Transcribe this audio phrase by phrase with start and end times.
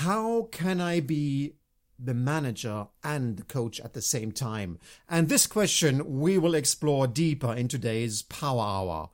[0.00, 1.52] how can I be
[1.98, 4.78] the manager and the coach at the same time?
[5.10, 9.10] And this question we will explore deeper in today's Power Hour.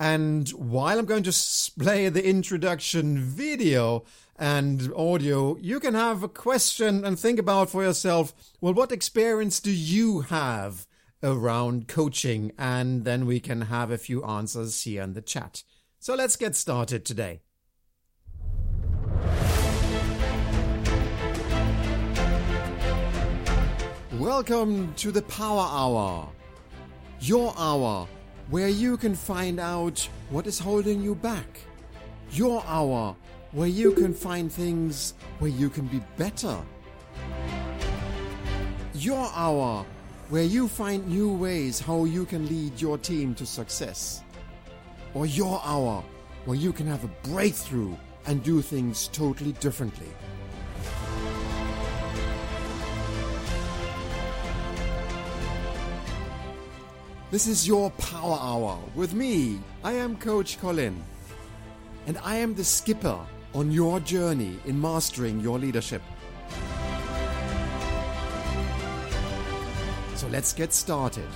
[0.00, 4.04] And while I'm going to play the introduction video
[4.36, 9.60] and audio, you can have a question and think about for yourself, well, what experience
[9.60, 10.88] do you have
[11.22, 12.50] around coaching?
[12.58, 15.62] And then we can have a few answers here in the chat.
[16.00, 17.40] So let's get started today.
[24.18, 26.28] Welcome to the Power Hour,
[27.20, 28.08] your hour
[28.50, 30.00] where you can find out
[30.30, 31.60] what is holding you back,
[32.32, 33.14] your hour
[33.52, 36.58] where you can find things where you can be better,
[38.94, 39.86] your hour
[40.30, 44.24] where you find new ways how you can lead your team to success,
[45.14, 46.02] or your hour
[46.44, 47.94] where you can have a breakthrough
[48.26, 50.08] and do things totally differently.
[57.30, 59.60] This is your Power Hour with me.
[59.84, 60.98] I am Coach Colin,
[62.06, 63.18] and I am the skipper
[63.52, 66.00] on your journey in mastering your leadership.
[70.14, 71.28] So let's get started.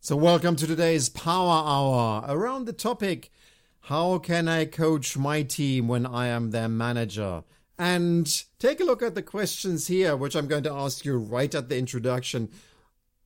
[0.00, 3.30] So, welcome to today's Power Hour around the topic
[3.80, 7.44] How can I coach my team when I am their manager?
[7.82, 11.52] And take a look at the questions here, which I'm going to ask you right
[11.52, 12.48] at the introduction.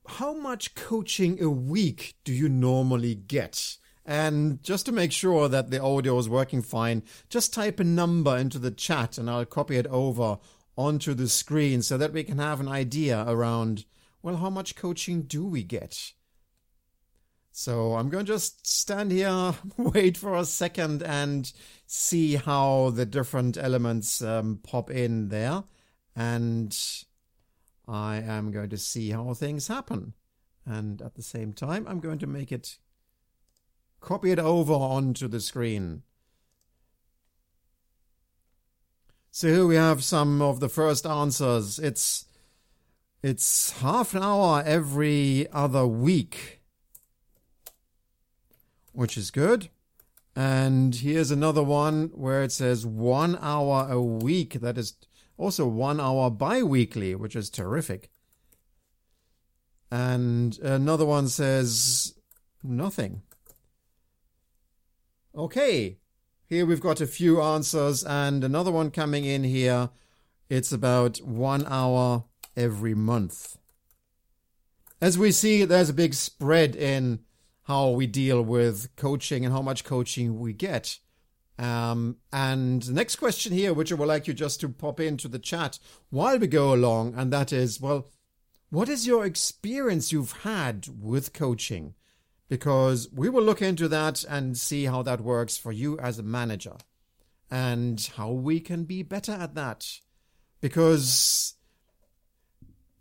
[0.06, 3.76] How much coaching a week do you normally get?
[4.06, 8.34] And just to make sure that the audio is working fine, just type a number
[8.34, 10.38] into the chat and I'll copy it over
[10.74, 13.84] onto the screen so that we can have an idea around,
[14.22, 16.14] well, how much coaching do we get?
[17.58, 21.50] So I'm going to just stand here, wait for a second, and
[21.86, 25.64] see how the different elements um, pop in there.
[26.14, 26.78] And
[27.88, 30.12] I am going to see how things happen.
[30.66, 32.76] And at the same time, I'm going to make it
[34.00, 36.02] copy it over onto the screen.
[39.30, 41.78] So here we have some of the first answers.
[41.78, 42.26] It's
[43.22, 46.56] it's half an hour every other week
[48.96, 49.68] which is good.
[50.34, 54.54] And here's another one where it says one hour a week.
[54.54, 54.94] That is
[55.36, 58.10] also one hour bi weekly, which is terrific.
[59.90, 62.14] And another one says
[62.62, 63.22] nothing.
[65.34, 65.98] Okay,
[66.46, 69.90] here we've got a few answers, and another one coming in here.
[70.48, 72.24] It's about one hour
[72.56, 73.58] every month.
[75.00, 77.20] As we see, there's a big spread in
[77.66, 80.98] how we deal with coaching and how much coaching we get.
[81.58, 85.26] Um, and the next question here, which I would like you just to pop into
[85.26, 85.78] the chat
[86.10, 88.08] while we go along, and that is, well,
[88.70, 91.94] what is your experience you've had with coaching?
[92.48, 96.22] Because we will look into that and see how that works for you as a
[96.22, 96.76] manager
[97.50, 99.88] and how we can be better at that.
[100.60, 101.54] Because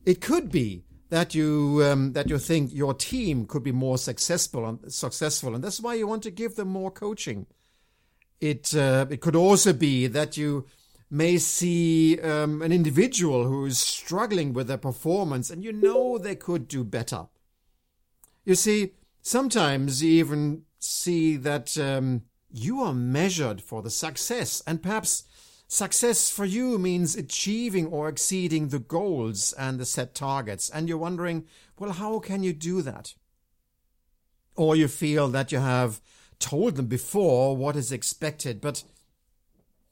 [0.05, 4.65] it could be that you um, that you think your team could be more successful
[4.65, 7.45] and successful, and that's why you want to give them more coaching.
[8.41, 10.65] It uh, it could also be that you
[11.09, 16.35] may see um, an individual who is struggling with their performance, and you know they
[16.35, 17.27] could do better.
[18.43, 24.81] You see, sometimes you even see that um, you are measured for the success, and
[24.81, 25.23] perhaps
[25.67, 30.69] Success for you means achieving or exceeding the goals and the set targets.
[30.69, 31.45] And you're wondering,
[31.79, 33.15] well, how can you do that?
[34.55, 35.99] Or you feel that you have
[36.39, 38.83] told them before what is expected, but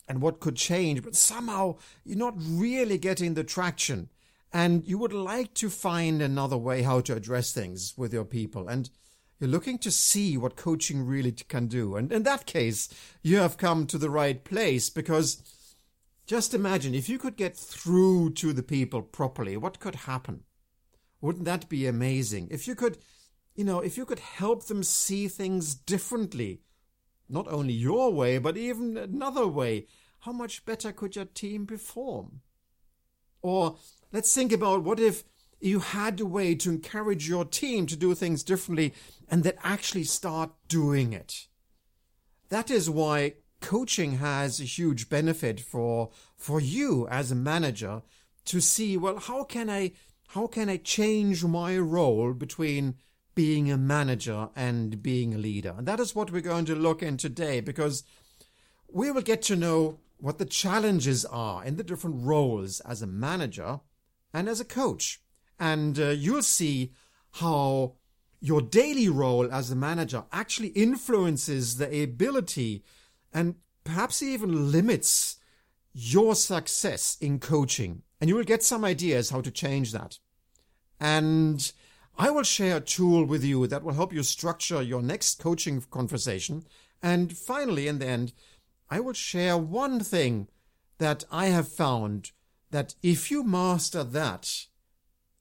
[0.07, 4.09] and what could change, but somehow you're not really getting the traction.
[4.51, 8.67] And you would like to find another way how to address things with your people.
[8.67, 8.89] And
[9.39, 11.95] you're looking to see what coaching really can do.
[11.95, 12.89] And in that case,
[13.23, 15.41] you have come to the right place because
[16.25, 20.43] just imagine if you could get through to the people properly, what could happen?
[21.21, 22.47] Wouldn't that be amazing?
[22.51, 22.97] If you could,
[23.55, 26.61] you know, if you could help them see things differently,
[27.29, 29.87] not only your way, but even another way,
[30.19, 32.41] how much better could your team perform?
[33.41, 33.77] Or
[34.11, 35.23] let's think about what if
[35.59, 38.93] you had a way to encourage your team to do things differently
[39.29, 41.47] and that actually start doing it.
[42.49, 48.01] That is why coaching has a huge benefit for for you as a manager
[48.45, 49.91] to see well how can i
[50.35, 52.95] how can i change my role between
[53.35, 55.73] being a manager and being a leader.
[55.77, 58.03] And that is what we're going to look in today because
[58.91, 63.07] we will get to know what the challenges are in the different roles as a
[63.07, 63.79] manager
[64.33, 65.19] and as a coach.
[65.59, 66.93] And uh, you'll see
[67.31, 67.93] how
[68.39, 72.83] your daily role as a manager actually influences the ability
[73.33, 75.37] and perhaps he even limits
[75.93, 78.03] your success in coaching.
[78.19, 80.19] And you will get some ideas how to change that.
[80.99, 81.71] And
[82.17, 85.83] I will share a tool with you that will help you structure your next coaching
[85.91, 86.63] conversation.
[87.01, 88.33] And finally, in the end,
[88.89, 90.47] I will share one thing
[90.99, 92.31] that I have found
[92.71, 94.67] that if you master that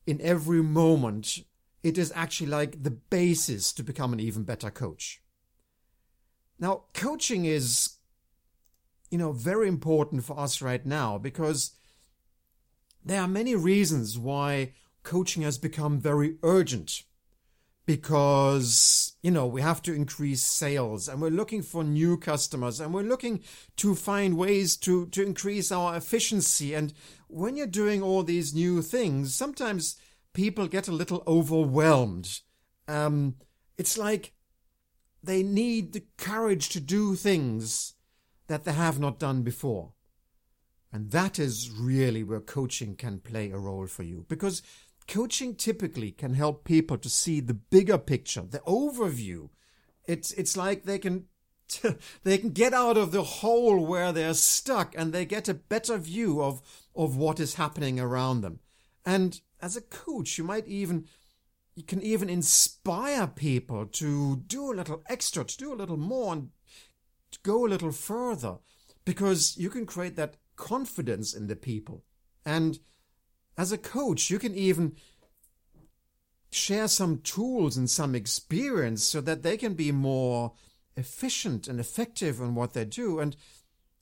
[0.07, 1.45] in every moment,
[1.83, 5.22] it is actually like the basis to become an even better coach.
[6.63, 7.97] Now, coaching is,
[9.11, 11.73] you know, very important for us right now because
[13.05, 17.03] there are many reasons why coaching has become very urgent
[17.85, 22.95] because you know we have to increase sales and we're looking for new customers and
[22.95, 23.41] we're looking
[23.75, 26.75] to find ways to to increase our efficiency.
[26.75, 26.93] And
[27.27, 29.97] when you're doing all these new things sometimes
[30.33, 32.39] people get a little overwhelmed.
[32.87, 33.35] Um
[33.77, 34.33] it's like
[35.23, 37.95] they need the courage to do things
[38.49, 39.93] that they have not done before
[40.93, 44.63] and that is really where coaching can play a role for you because
[45.09, 49.49] coaching typically can help people to see the bigger picture, the overview.
[50.05, 51.27] It's it's like they can
[52.25, 55.97] they can get out of the hole where they're stuck and they get a better
[55.97, 56.61] view of
[56.95, 58.61] of what is happening around them.
[59.05, 61.07] And as a coach, you might even
[61.75, 66.33] you can even inspire people to do a little extra, to do a little more
[66.35, 66.51] and
[67.31, 68.59] to go a little further
[69.05, 72.05] because you can create that confidence in the people.
[72.45, 72.79] And
[73.57, 74.97] as a coach, you can even
[76.51, 80.53] share some tools and some experience so that they can be more
[80.97, 83.19] efficient and effective in what they do.
[83.19, 83.35] And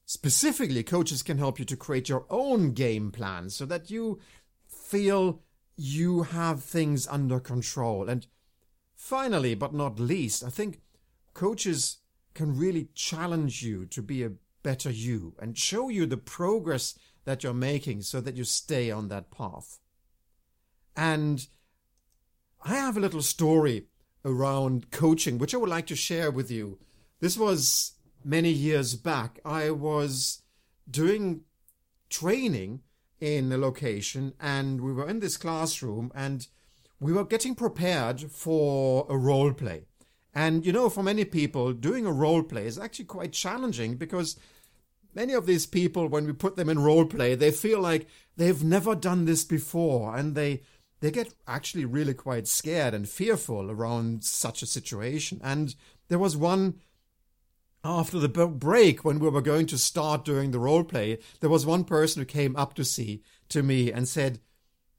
[0.07, 4.19] specifically, coaches can help you to create your own game plan so that you
[4.67, 5.41] feel
[5.81, 8.11] you have things under control.
[8.11, 8.27] And
[8.94, 10.82] finally, but not least, I think
[11.32, 11.99] coaches
[12.35, 14.32] can really challenge you to be a
[14.62, 19.09] better you and show you the progress that you're making so that you stay on
[19.09, 19.79] that path.
[20.94, 21.47] And
[22.62, 23.87] I have a little story
[24.23, 26.79] around coaching, which I would like to share with you.
[27.21, 27.93] This was
[28.23, 29.41] many years back.
[29.47, 30.43] I was
[30.91, 31.41] doing
[32.11, 32.83] training
[33.21, 36.49] in a location and we were in this classroom and
[36.99, 39.85] we were getting prepared for a role play.
[40.35, 44.37] And you know, for many people, doing a role play is actually quite challenging because
[45.15, 48.07] many of these people, when we put them in role play, they feel like
[48.37, 50.63] they've never done this before, and they
[51.01, 55.41] they get actually really quite scared and fearful around such a situation.
[55.43, 55.75] And
[56.09, 56.75] there was one
[57.82, 61.19] after the break when we were going to start doing the role play.
[61.41, 64.41] There was one person who came up to see to me and said,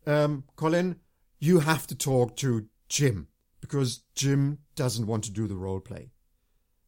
[0.05, 0.97] um, "Colin,
[1.39, 3.27] you have to talk to Jim
[3.59, 6.11] because Jim doesn't want to do the role play."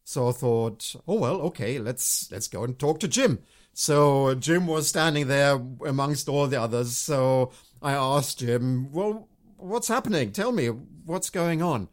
[0.04, 3.38] So I thought, oh well, okay, let's let's go and talk to Jim.
[3.72, 6.96] So Jim was standing there amongst all the others.
[6.96, 7.52] So
[7.82, 10.30] I asked Jim, well, what's happening?
[10.30, 11.88] Tell me what's going on.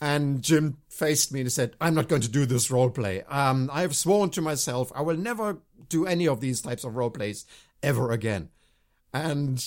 [0.00, 3.22] And Jim faced me and said, I'm not going to do this role play.
[3.24, 6.94] Um, I have sworn to myself I will never do any of these types of
[6.94, 7.46] role plays
[7.82, 8.50] ever again.
[9.12, 9.64] And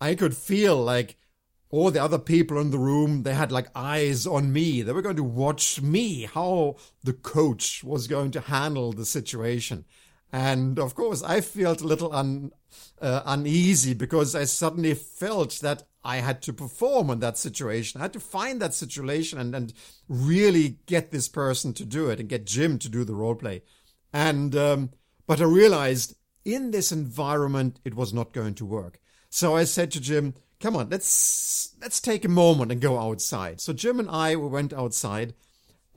[0.00, 1.16] I could feel like
[1.70, 4.82] all the other people in the room, they had like eyes on me.
[4.82, 9.84] They were going to watch me, how the coach was going to handle the situation.
[10.32, 12.52] And of course, I felt a little un,
[13.00, 18.00] uh, uneasy because I suddenly felt that I had to perform in that situation.
[18.00, 19.72] I had to find that situation and, and
[20.08, 23.62] really get this person to do it and get Jim to do the role play.
[24.12, 24.90] And, um,
[25.26, 29.00] but I realized in this environment, it was not going to work.
[29.30, 33.60] So I said to Jim, come on, let's let's take a moment and go outside.
[33.60, 35.34] So Jim and I we went outside,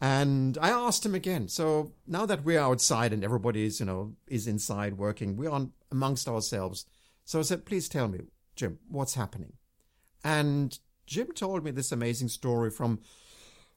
[0.02, 1.48] and I asked him again.
[1.48, 5.72] So now that we're outside and everybody is you know is inside working, we're on
[5.92, 6.86] amongst ourselves.
[7.24, 8.22] So I said, please tell me,
[8.56, 9.54] Jim, what's happening?
[10.24, 13.00] And Jim told me this amazing story from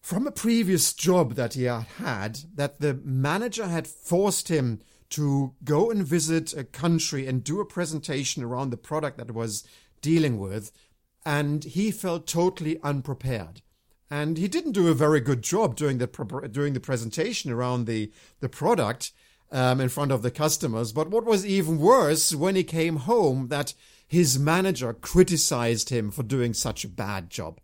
[0.01, 5.55] from a previous job that he had had that the manager had forced him to
[5.63, 9.63] go and visit a country and do a presentation around the product that was
[10.03, 10.73] dealing with,
[11.25, 13.63] and he felt totally unprepared.
[14.11, 16.07] And he didn't do a very good job during the
[16.51, 19.13] during the presentation around the the product
[19.51, 20.93] um, in front of the customers.
[20.93, 23.75] But what was even worse when he came home, that
[24.07, 27.61] his manager criticized him for doing such a bad job.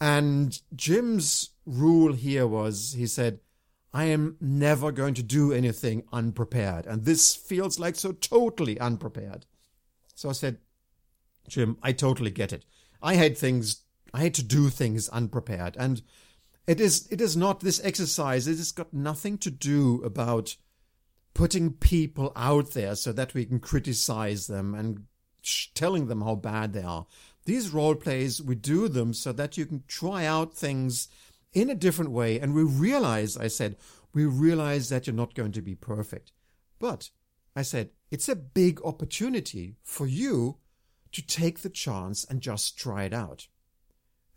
[0.00, 3.40] And Jim's rule here was he said,
[3.92, 6.86] I am never going to do anything unprepared.
[6.86, 9.46] And this feels like so totally unprepared.
[10.14, 10.58] So I said,
[11.48, 12.66] Jim, I totally get it.
[13.02, 13.82] I had things,
[14.16, 15.76] I had to do things unprepared.
[15.78, 16.00] And
[16.66, 18.48] it is, it is not this exercise.
[18.48, 20.56] It has got nothing to do about
[21.34, 25.04] putting people out there so that we can criticize them and
[25.74, 27.06] telling them how bad they are.
[27.44, 31.08] These role plays, we do them so that you can try out things
[31.52, 32.40] in a different way.
[32.40, 33.76] And we realize, I said,
[34.14, 36.32] we realize that you're not going to be perfect.
[36.78, 37.10] But
[37.54, 40.56] I said, it's a big opportunity for you
[41.12, 43.46] to take the chance and just try it out.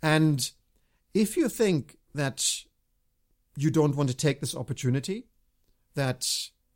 [0.02, 0.52] And
[1.14, 2.64] if you think that
[3.58, 5.28] you don't want to take this opportunity,
[5.96, 6.28] that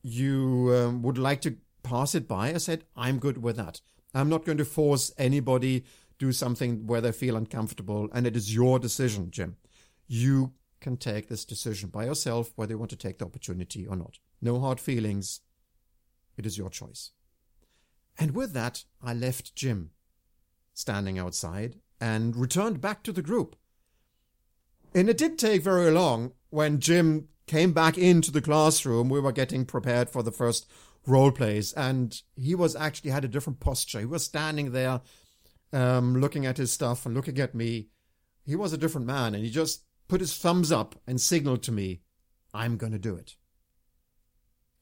[0.01, 3.81] you um, would like to pass it by, I said, I'm good with that.
[4.13, 5.85] I'm not going to force anybody
[6.19, 9.57] do something where they feel uncomfortable, and it is your decision, Jim
[10.07, 13.95] you can take this decision by yourself whether you want to take the opportunity or
[13.95, 14.19] not.
[14.41, 15.41] No hard feelings.
[16.37, 17.11] It is your choice.
[18.19, 19.91] And with that, I left Jim
[20.73, 23.55] standing outside and returned back to the group.
[24.93, 29.07] And it didn't take very long when Jim came back into the classroom.
[29.07, 30.69] We were getting prepared for the first
[31.07, 34.01] role plays, and he was actually had a different posture.
[34.01, 34.99] He was standing there,
[35.71, 37.87] um, looking at his stuff and looking at me.
[38.45, 41.71] He was a different man, and he just put his thumbs up and signaled to
[41.71, 42.01] me,
[42.53, 43.37] I'm going to do it.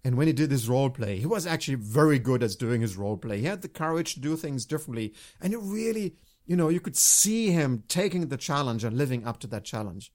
[0.03, 2.97] And when he did his role play, he was actually very good at doing his
[2.97, 3.37] role play.
[3.37, 5.13] He had the courage to do things differently.
[5.39, 9.39] And it really, you know, you could see him taking the challenge and living up
[9.39, 10.11] to that challenge.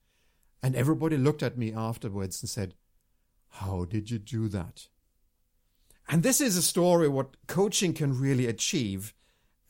[0.62, 2.74] And everybody looked at me afterwards and said,
[3.48, 4.88] How did you do that?
[6.08, 9.14] And this is a story what coaching can really achieve.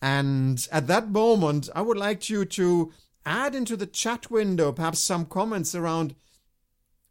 [0.03, 2.93] And at that moment, I would like you to
[3.25, 6.15] add into the chat window perhaps some comments around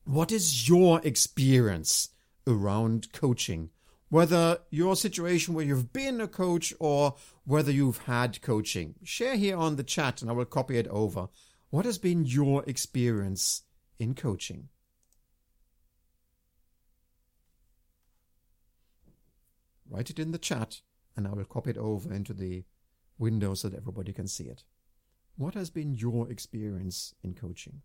[0.06, 2.10] what is your experience
[2.46, 3.72] around coaching?
[4.10, 8.96] Whether your situation where you've been a coach or whether you've had coaching.
[9.04, 11.30] Share here on the chat and I will copy it over.
[11.70, 13.64] What has been your experience
[14.00, 14.70] in coaching?
[19.90, 20.82] Write it in the chat
[21.16, 22.66] and I will copy it over into the
[23.18, 24.64] window so that everybody can see it.
[25.38, 27.82] What has been your experience in coaching?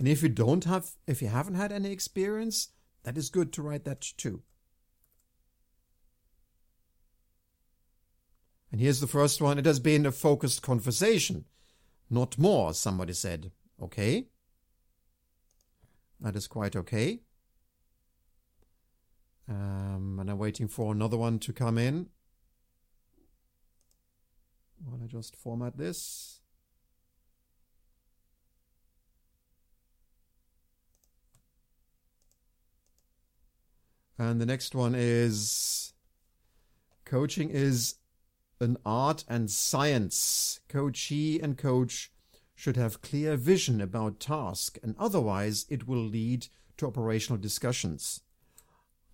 [0.00, 2.68] And if you don't have, if you haven't had any experience,
[3.02, 4.42] that is good to write that too.
[8.72, 9.58] And here's the first one.
[9.58, 11.44] It has been a focused conversation,
[12.08, 13.52] not more, somebody said.
[13.82, 14.28] Okay.
[16.18, 17.20] That is quite okay.
[19.50, 22.06] Um, and I'm waiting for another one to come in.
[24.82, 26.39] While I just format this.
[34.20, 35.94] And the next one is
[37.06, 37.94] coaching is
[38.60, 40.60] an art and science.
[40.68, 42.12] Coachee and coach
[42.54, 48.20] should have clear vision about task, and otherwise it will lead to operational discussions.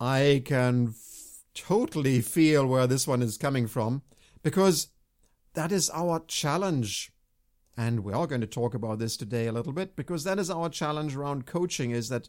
[0.00, 4.02] I can f- totally feel where this one is coming from
[4.42, 4.88] because
[5.54, 7.12] that is our challenge.
[7.76, 10.50] And we are going to talk about this today a little bit because that is
[10.50, 12.28] our challenge around coaching is that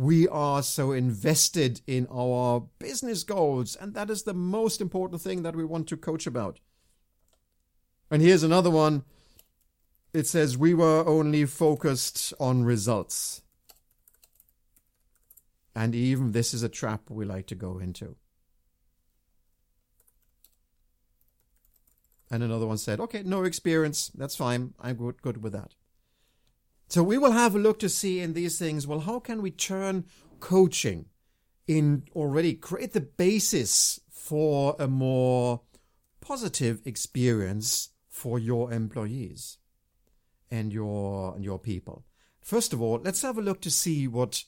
[0.00, 5.42] we are so invested in our business goals, and that is the most important thing
[5.42, 6.58] that we want to coach about.
[8.10, 9.04] And here's another one.
[10.14, 13.42] It says, We were only focused on results.
[15.74, 18.16] And even this is a trap we like to go into.
[22.30, 24.10] And another one said, Okay, no experience.
[24.14, 24.72] That's fine.
[24.80, 25.74] I'm good, with that.
[26.90, 29.52] So we will have a look to see in these things, well, how can we
[29.52, 30.04] turn
[30.40, 31.06] coaching
[31.68, 35.60] in already create the basis for a more
[36.20, 39.58] positive experience for your employees
[40.50, 42.04] and your and your people.
[42.40, 44.42] First of all, let's have a look to see what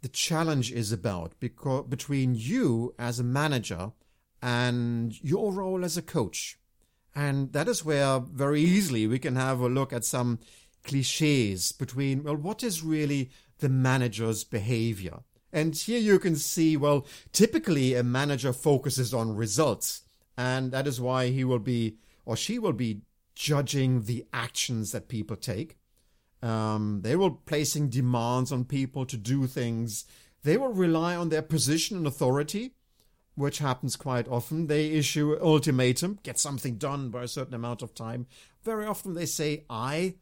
[0.00, 3.92] the challenge is about because between you as a manager
[4.40, 6.58] and your role as a coach.
[7.14, 10.38] And that is where very easily we can have a look at some
[10.86, 15.18] cliches between, well, what is really the manager's behavior?
[15.52, 20.02] And here you can see, well, typically a manager focuses on results.
[20.36, 23.02] And that is why he will be, or she will be
[23.34, 25.78] judging the actions that people take.
[26.42, 30.04] Um, they will placing demands on people to do things.
[30.42, 32.74] They will rely on their position and authority,
[33.34, 34.66] which happens quite often.
[34.66, 38.26] They issue ultimatum, get something done by a certain amount of time.
[38.62, 40.16] Very often they say I.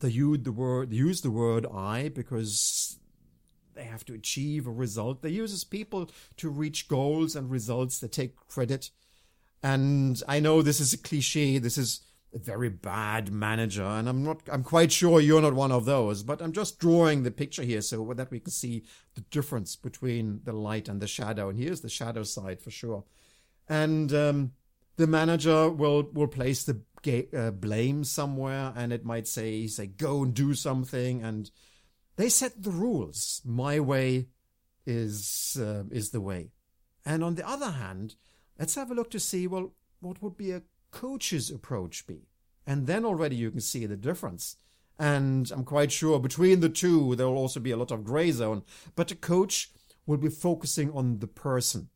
[0.00, 2.98] They use the word use the word I because
[3.74, 5.22] they have to achieve a result.
[5.22, 8.00] They use people to reach goals and results.
[8.00, 8.90] They take credit.
[9.62, 11.58] And I know this is a cliche.
[11.58, 12.00] This is
[12.34, 14.42] a very bad manager, and I'm not.
[14.52, 16.22] I'm quite sure you're not one of those.
[16.22, 20.40] But I'm just drawing the picture here so that we can see the difference between
[20.44, 21.48] the light and the shadow.
[21.48, 23.04] And here's the shadow side for sure.
[23.68, 24.52] And um,
[24.96, 30.22] the manager will will place the uh, blame somewhere, and it might say say go
[30.22, 31.50] and do something, and
[32.16, 33.42] they set the rules.
[33.44, 34.28] My way
[34.86, 36.50] is uh, is the way.
[37.04, 38.16] And on the other hand,
[38.58, 42.28] let's have a look to see well what would be a coach's approach be?
[42.66, 44.56] And then already you can see the difference.
[44.98, 48.32] And I'm quite sure between the two, there will also be a lot of gray
[48.32, 48.62] zone.
[48.96, 49.70] But the coach
[50.06, 51.88] will be focusing on the person.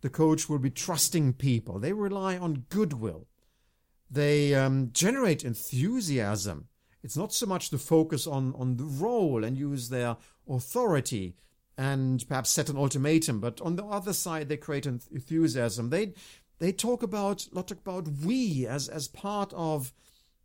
[0.00, 1.78] The coach will be trusting people.
[1.78, 3.28] They rely on goodwill.
[4.10, 6.68] They um, generate enthusiasm.
[7.02, 10.16] It's not so much the focus on, on the role and use their
[10.48, 11.36] authority
[11.78, 15.88] and perhaps set an ultimatum, but on the other side, they create enthusiasm.
[15.88, 16.12] They
[16.58, 19.94] they talk about lot about we as as part of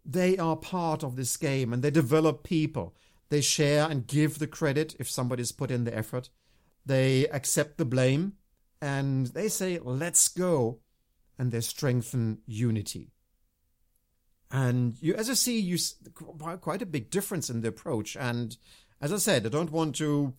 [0.05, 2.95] they are part of this game and they develop people.
[3.29, 6.29] They share and give the credit if somebody's put in the effort.
[6.85, 8.33] They accept the blame
[8.81, 10.79] and they say, let's go.
[11.37, 13.11] And they strengthen unity.
[14.55, 15.77] And you, as I see, you
[16.61, 18.15] quite a big difference in the approach.
[18.15, 18.55] And
[19.01, 20.33] as I said, I don't want to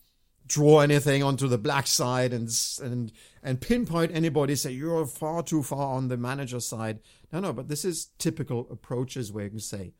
[0.46, 2.48] draw anything onto the black side and
[2.82, 7.00] and and pinpoint anybody say you're far too far on the manager side.
[7.30, 9.92] No no but this is typical approaches where you can say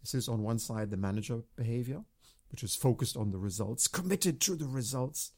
[0.00, 2.02] this is on one side the manager behavior
[2.50, 5.32] which is focused on the results committed to the results.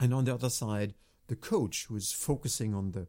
[0.00, 0.94] And on the other side
[1.28, 3.06] the coach who is focusing on the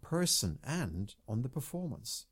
[0.00, 2.24] person and on the performance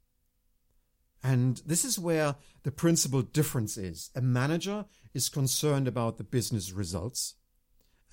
[1.27, 4.11] and this is where the principal difference is.
[4.15, 7.35] A manager is concerned about the business results,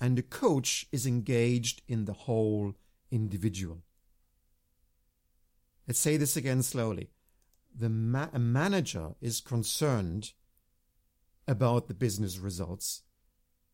[0.00, 2.74] and a coach is engaged in the whole
[3.12, 3.84] individual.
[5.86, 7.10] Let's say this again slowly.
[7.72, 10.32] The ma- a manager is concerned
[11.46, 13.02] about the business results,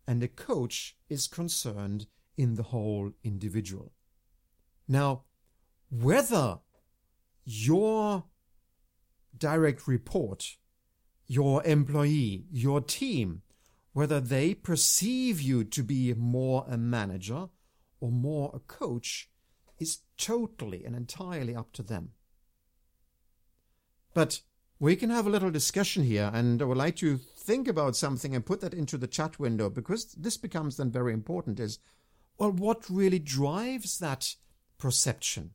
[0.07, 3.93] and a coach is concerned in the whole individual.
[4.87, 5.23] Now,
[5.89, 6.59] whether
[7.47, 8.25] your
[9.37, 10.57] direct report,
[11.27, 13.43] your employee, your team,
[13.93, 17.49] whether they perceive you to be more a manager
[18.01, 19.31] or more a coach
[19.79, 22.11] is totally and entirely up to them.
[24.15, 24.41] But
[24.79, 28.35] we can have a little discussion here, and I would like to think about something
[28.35, 31.79] and put that into the chat window because this becomes then very important is
[32.39, 34.35] well, what really drives that
[34.79, 35.51] perception?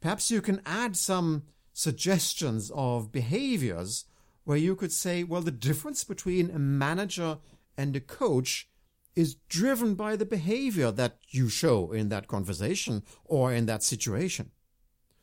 [0.00, 4.06] Perhaps you can add some suggestions of behaviors
[4.44, 7.38] where you could say, well, the difference between a manager
[7.76, 8.68] and a coach
[9.14, 14.50] is driven by the behavior that you show in that conversation or in that situation.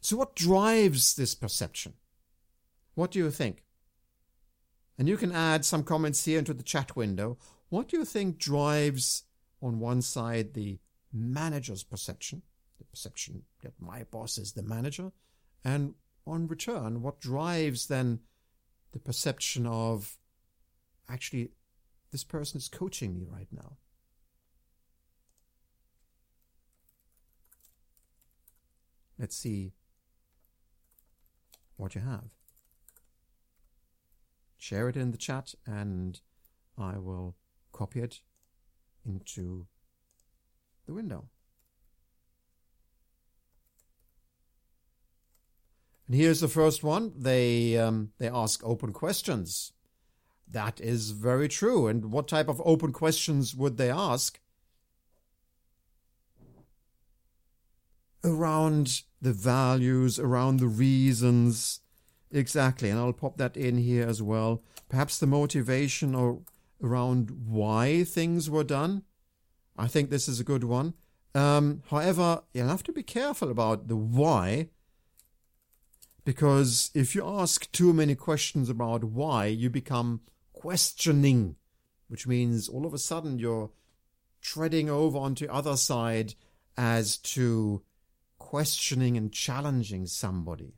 [0.01, 1.93] So, what drives this perception?
[2.95, 3.63] What do you think?
[4.97, 7.37] And you can add some comments here into the chat window.
[7.69, 9.23] What do you think drives,
[9.61, 10.79] on one side, the
[11.13, 12.41] manager's perception,
[12.77, 15.11] the perception that my boss is the manager,
[15.63, 18.19] and on return, what drives then
[18.91, 20.17] the perception of
[21.09, 21.51] actually
[22.11, 23.77] this person is coaching me right now?
[29.19, 29.73] Let's see
[31.75, 32.29] what you have.
[34.57, 36.19] Share it in the chat and
[36.77, 37.35] I will
[37.71, 38.21] copy it
[39.05, 39.67] into
[40.85, 41.29] the window.
[46.07, 47.13] And here's the first one.
[47.17, 49.73] They um, they ask open questions.
[50.49, 51.87] That is very true.
[51.87, 54.39] And what type of open questions would they ask?
[58.23, 61.81] Around the values, around the reasons.
[62.31, 62.89] Exactly.
[62.89, 64.63] And I'll pop that in here as well.
[64.89, 66.39] Perhaps the motivation or
[66.81, 69.03] around why things were done.
[69.77, 70.93] I think this is a good one.
[71.35, 74.69] Um, however, you'll have to be careful about the why
[76.27, 80.19] because if you ask too many questions about why, you become
[80.51, 81.55] questioning
[82.07, 83.69] which means all of a sudden you're
[84.41, 86.33] treading over onto the other side
[86.77, 87.81] as to
[88.37, 90.73] questioning and challenging somebody.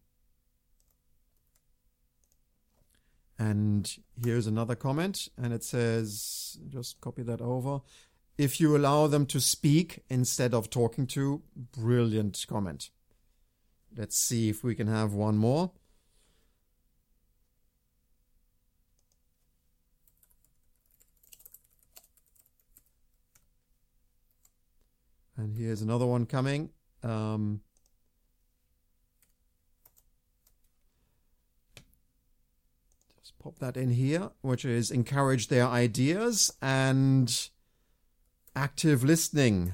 [3.38, 7.82] And here's another comment, and it says, just copy that over.
[8.38, 12.90] If you allow them to speak instead of talking to, brilliant comment.
[13.98, 15.72] Let's see if we can have one more.
[25.40, 26.70] And here's another one coming.
[27.02, 27.62] Um,
[33.22, 37.50] just pop that in here, which is encourage their ideas and
[38.54, 39.74] active listening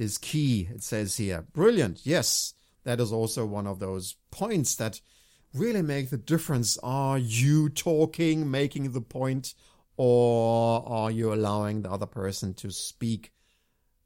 [0.00, 1.44] is key, it says here.
[1.52, 2.00] Brilliant.
[2.04, 5.00] Yes, that is also one of those points that
[5.52, 6.78] really make the difference.
[6.82, 9.54] Are you talking, making the point,
[9.96, 13.32] or are you allowing the other person to speak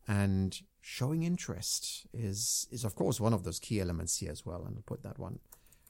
[0.08, 4.64] and showing interest is is of course one of those key elements here as well
[4.66, 5.38] and I'll put that one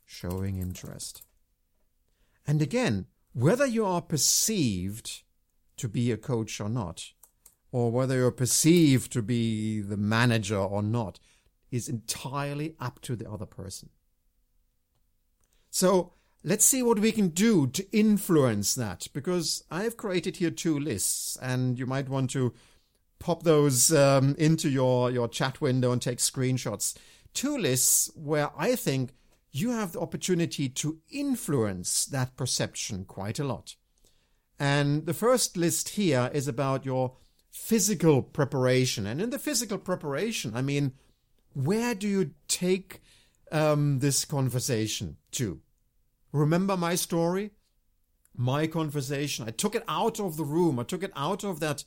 [0.04, 1.22] showing interest
[2.46, 5.22] and again whether you are perceived
[5.78, 7.10] to be a coach or not
[7.74, 11.18] or whether you're perceived to be the manager or not
[11.70, 13.88] is entirely up to the other person
[15.70, 20.78] so let's see what we can do to influence that because i've created here two
[20.78, 22.52] lists and you might want to
[23.24, 26.94] pop those um, into your, your chat window and take screenshots.
[27.32, 29.14] Two lists where I think
[29.50, 33.76] you have the opportunity to influence that perception quite a lot.
[34.58, 37.16] And the first list here is about your
[37.54, 39.06] physical preparation.
[39.06, 40.92] And in the physical preparation, I mean,
[41.54, 43.00] where do you take
[43.52, 45.60] um, this conversation to?
[46.32, 47.52] Remember my story?
[48.36, 49.46] My conversation.
[49.46, 50.80] I took it out of the room.
[50.80, 51.84] I took it out of that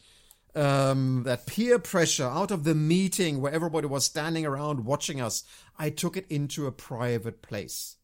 [0.56, 5.44] um, that peer pressure out of the meeting where everybody was standing around watching us.
[5.78, 7.98] I took it into a private place.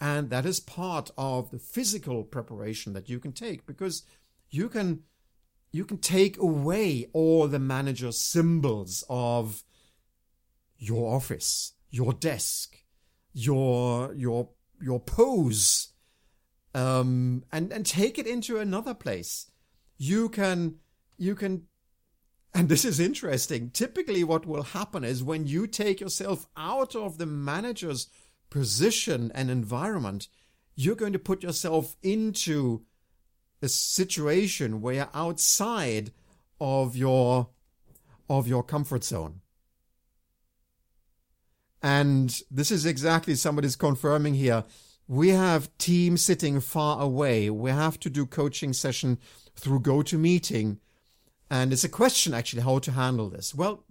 [0.00, 4.02] And that is part of the physical preparation that you can take because
[4.50, 5.04] you can
[5.72, 9.64] you can take away all the manager symbols of
[10.78, 12.76] your office, your desk,
[13.32, 15.88] your your your pose,
[16.74, 19.50] um, and and take it into another place.
[19.96, 20.76] You can
[21.16, 21.66] you can
[22.54, 23.70] and this is interesting.
[23.70, 28.08] Typically, what will happen is when you take yourself out of the manager's
[28.50, 30.28] position and environment,
[30.74, 32.82] you're going to put yourself into
[33.62, 36.12] a situation where you're outside
[36.60, 37.48] of your
[38.28, 39.40] of your comfort zone.
[41.82, 44.64] And this is exactly somebody's confirming here.
[45.08, 47.50] We have teams sitting far away.
[47.50, 49.18] We have to do coaching session
[49.56, 50.78] through GoToMeeting
[51.52, 53.54] and it's a question actually how to handle this.
[53.54, 53.84] Well,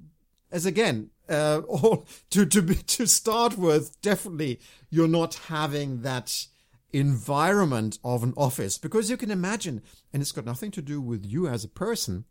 [0.51, 6.47] as again, uh, all, to to be, to start with, definitely you're not having that
[6.93, 11.25] environment of an office because you can imagine, and it's got nothing to do with
[11.25, 12.25] you as a person,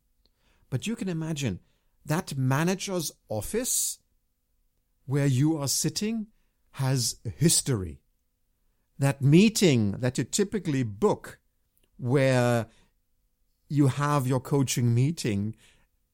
[0.69, 1.61] but you can imagine
[2.05, 3.99] that manager's office
[5.07, 6.27] where you are sitting
[6.73, 8.01] has history.
[8.99, 11.39] That meeting that you typically book
[11.97, 12.67] where
[13.69, 15.57] you have your coaching meeting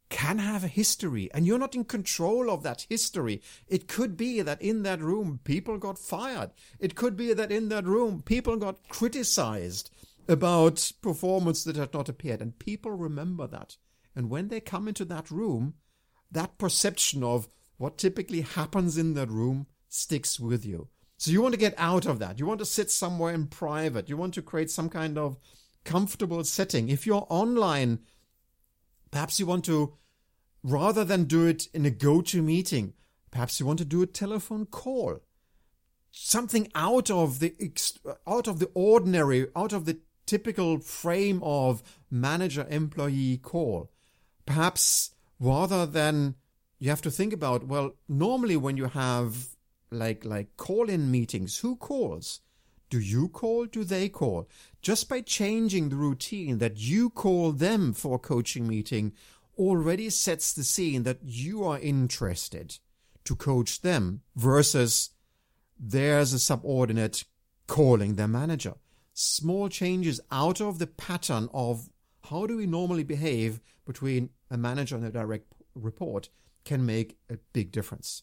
[0.09, 3.43] can have a history and you're not in control of that history.
[3.67, 6.51] It could be that in that room people got fired.
[6.79, 9.91] It could be that in that room people got criticized
[10.29, 13.77] about performance that had not appeared and people remember that.
[14.15, 15.75] And when they come into that room,
[16.31, 20.89] that perception of what typically happens in that room sticks with you.
[21.19, 22.39] So you want to get out of that.
[22.39, 24.09] You want to sit somewhere in private.
[24.09, 25.37] You want to create some kind of
[25.85, 26.89] comfortable setting.
[26.89, 28.01] If you're online,
[29.11, 29.95] perhaps you want to,
[30.63, 32.93] rather than do it in a GoToMeeting,
[33.31, 35.21] perhaps you want to do a telephone call.
[36.11, 37.55] Something out of the
[38.27, 43.91] out of the ordinary, out of the typical frame of manager employee call.
[44.47, 46.35] Perhaps rather than
[46.79, 49.49] you have to think about well normally when you have
[49.91, 52.41] like like call in meetings who calls
[52.89, 53.67] do you call?
[53.67, 54.49] Do they call?
[54.81, 59.13] Just by changing the routine that you call them for a coaching meeting
[59.59, 62.79] already sets the scene that you are interested
[63.25, 65.11] to coach them versus
[65.79, 67.25] there's a subordinate
[67.67, 68.75] calling their manager.
[69.13, 71.89] Small changes out of the pattern of
[72.31, 76.29] how do we normally behave between a manager and a direct report
[76.65, 78.23] can make a big difference.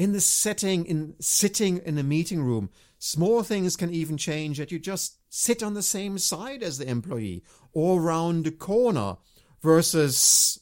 [0.00, 4.72] In the setting, in sitting in a meeting room, small things can even change that
[4.72, 9.18] you just sit on the same side as the employee or round the corner
[9.60, 10.58] versus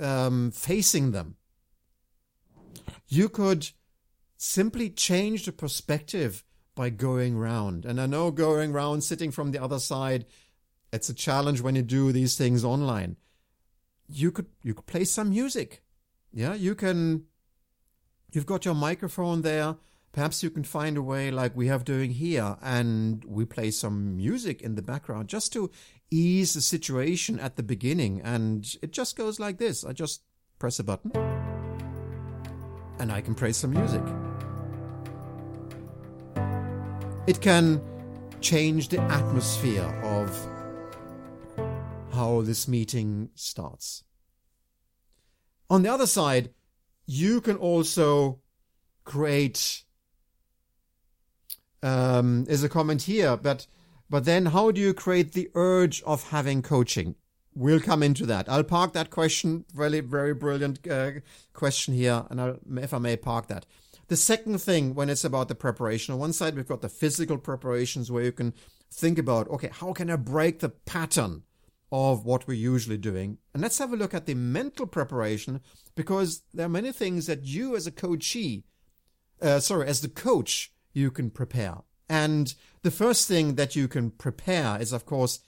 [0.00, 1.34] um, facing them.
[3.08, 3.68] You could
[4.36, 6.44] simply change the perspective
[6.76, 7.84] by going round.
[7.84, 10.24] And I know going round, sitting from the other side,
[10.92, 13.16] it's a challenge when you do these things online.
[14.06, 15.82] You could you could play some music.
[16.32, 17.24] Yeah, you can
[18.32, 19.76] you've got your microphone there.
[20.12, 24.16] Perhaps you can find a way like we have doing here and we play some
[24.16, 25.70] music in the background just to
[26.10, 29.84] ease the situation at the beginning and it just goes like this.
[29.84, 30.22] I just
[30.58, 31.12] press a button
[32.98, 34.02] and I can play some music.
[37.26, 37.80] It can
[38.40, 40.30] change the atmosphere of
[42.12, 44.02] how this meeting starts.
[45.70, 46.50] On the other side,
[47.08, 48.38] you can also
[49.04, 49.82] create
[51.82, 53.66] um, is a comment here, but
[54.10, 57.14] but then how do you create the urge of having coaching?
[57.54, 58.48] We'll come into that.
[58.48, 59.64] I'll park that question.
[59.74, 61.12] Really, very brilliant uh,
[61.54, 63.64] question here, and I'll, if I may park that.
[64.08, 67.38] The second thing, when it's about the preparation, on one side we've got the physical
[67.38, 68.54] preparations where you can
[68.90, 71.42] think about, okay, how can I break the pattern
[71.90, 73.38] of what we're usually doing?
[73.52, 75.60] And let's have a look at the mental preparation
[75.94, 78.64] because there are many things that you as a coachee,
[79.40, 81.78] uh, sorry, as the coach, you can prepare.
[82.08, 85.40] And the first thing that you can prepare is, of course,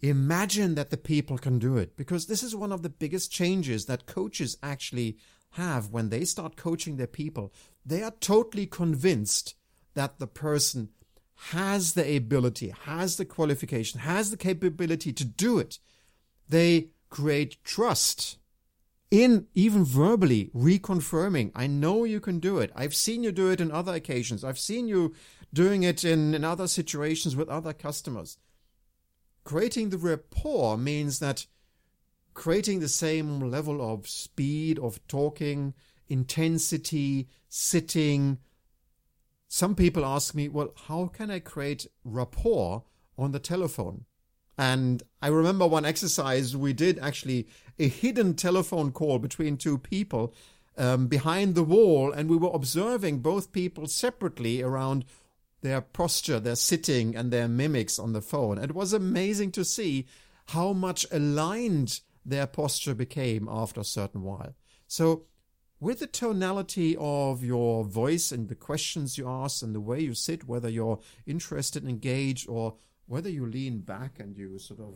[0.00, 3.86] imagine that the people can do it because this is one of the biggest changes
[3.86, 5.16] that coaches actually
[5.50, 7.52] have when they start coaching their people.
[7.84, 9.54] They are totally convinced
[9.94, 10.90] that the person
[11.50, 15.78] has the ability, has the qualification, has the capability to do it.
[16.48, 18.38] They create trust
[19.10, 22.72] in even verbally reconfirming, I know you can do it.
[22.74, 24.42] I've seen you do it in other occasions.
[24.42, 25.14] I've seen you
[25.52, 28.38] doing it in, in other situations with other customers.
[29.44, 31.46] Creating the rapport means that
[32.32, 35.74] creating the same level of speed of talking,
[36.08, 38.38] intensity, sitting.
[39.54, 42.84] Some people ask me, well, how can I create rapport
[43.18, 44.06] on the telephone?
[44.56, 50.32] And I remember one exercise we did actually a hidden telephone call between two people
[50.78, 55.04] um, behind the wall, and we were observing both people separately around
[55.60, 58.56] their posture, their sitting, and their mimics on the phone.
[58.56, 60.06] It was amazing to see
[60.46, 64.54] how much aligned their posture became after a certain while.
[64.86, 65.26] So,
[65.82, 70.14] with the tonality of your voice and the questions you ask and the way you
[70.14, 74.94] sit, whether you're interested, and engaged, or whether you lean back and you sort of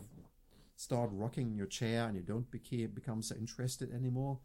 [0.77, 4.39] start rocking your chair and you don't become so interested anymore,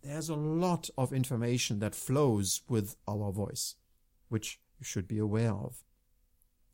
[0.00, 3.74] there's a lot of information that flows with our voice,
[4.28, 5.82] which you should be aware of.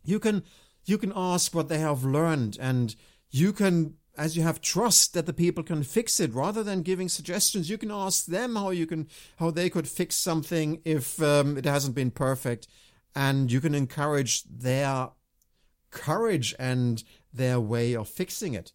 [0.02, 0.42] You can
[0.84, 2.94] you can ask what they have learned and
[3.30, 7.08] you can as you have trust that the people can fix it rather than giving
[7.08, 11.56] suggestions you can ask them how you can how they could fix something if um,
[11.56, 12.68] it hasn't been perfect
[13.14, 15.10] and you can encourage their
[15.90, 18.72] courage and their way of fixing it.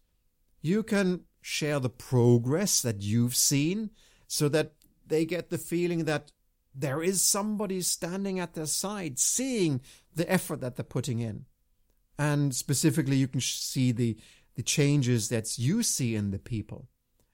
[0.62, 3.90] You can share the progress that you've seen
[4.26, 4.72] so that
[5.06, 6.32] they get the feeling that
[6.74, 9.80] there is somebody standing at their side, seeing
[10.14, 11.46] the effort that they're putting in.
[12.18, 14.16] And specifically, you can see the,
[14.60, 16.86] the changes that you see in the people.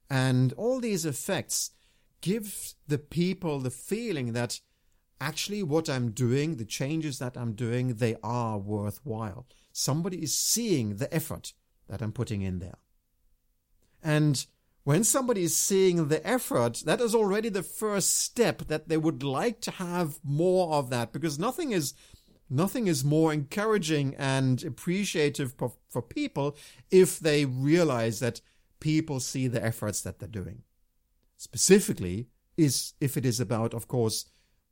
[0.09, 1.73] And all these effects
[2.21, 4.61] give the people the feeling that
[5.21, 10.97] actually what I'm doing, the changes that I'm doing, they are worthwhile somebody is seeing
[10.97, 11.53] the effort
[11.89, 12.79] that I'm putting in there.
[14.03, 14.45] And
[14.85, 19.23] when somebody is seeing the effort, that is already the first step that they would
[19.23, 21.93] like to have more of that because nothing is
[22.49, 26.57] nothing is more encouraging and appreciative for, people
[26.91, 28.43] if they realize that
[28.81, 30.63] people see the efforts that they're doing.
[31.39, 34.27] Specifically, is if it is about, of course,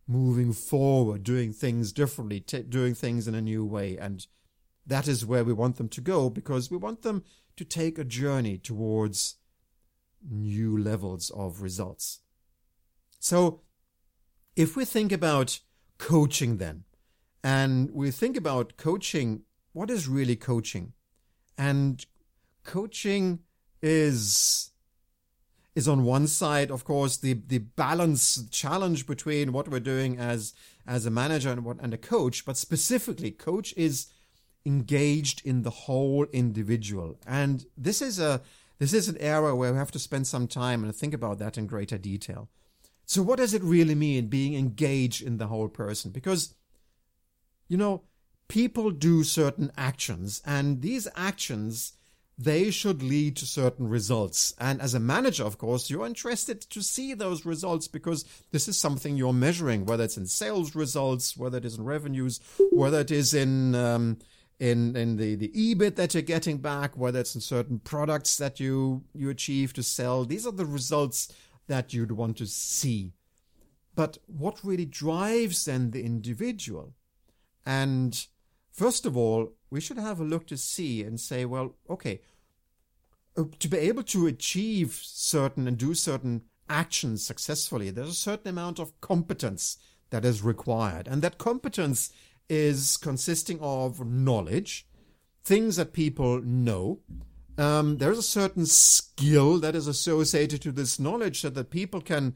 [0.07, 4.27] moving forward, doing things differently, t- doing things in a new way, and
[4.87, 7.25] that is where we want them to go because we want them
[7.57, 9.37] to take a journey towards
[10.29, 12.21] new levels of results.
[13.19, 13.63] So,
[14.57, 15.61] if we think about
[15.99, 16.85] coaching then,
[17.45, 19.43] and we think about coaching,
[19.75, 20.95] what is really coaching?
[21.59, 22.05] And
[22.65, 23.41] coaching
[23.83, 24.71] is
[25.77, 30.55] is on one side, of course, the the balance challenge between what we're doing as
[30.87, 34.07] as a manager and what and a coach, but specifically, coach is
[34.65, 37.19] engaged in the whole individual.
[37.27, 38.41] And this is a
[38.79, 41.59] this is an area where we have to spend some time and think about that
[41.59, 42.49] in greater detail.
[43.05, 46.11] So, what does it really mean being engaged in the whole person?
[46.11, 46.55] Because,
[47.69, 48.03] you know,
[48.49, 51.95] people do certain actions, and these actions
[52.37, 54.55] they should lead to certain results.
[54.59, 58.77] And as a manager, of course, you're interested to see those results because this is
[58.77, 62.41] something you're measuring, whether it's in sales results, whether it is in revenues,
[62.73, 64.19] whether it is in um,
[64.59, 68.59] in in the the EBIT that you're getting back, whether it's in certain products that
[68.59, 70.25] you you achieve to sell.
[70.25, 71.33] These are the results
[71.69, 73.13] that you'd want to see.
[73.95, 76.95] But what really drives then the individual?
[77.67, 78.27] And
[78.71, 82.21] first of all, we should have a look to see and say, well, okay,
[83.37, 88.49] uh, to be able to achieve certain and do certain actions successfully, there's a certain
[88.49, 89.79] amount of competence
[90.11, 91.09] that is required.
[91.09, 92.11] And that competence
[92.49, 94.87] is consisting of knowledge,
[95.43, 97.01] things that people know.
[97.57, 102.35] Um, there's a certain skill that is associated to this knowledge so that people can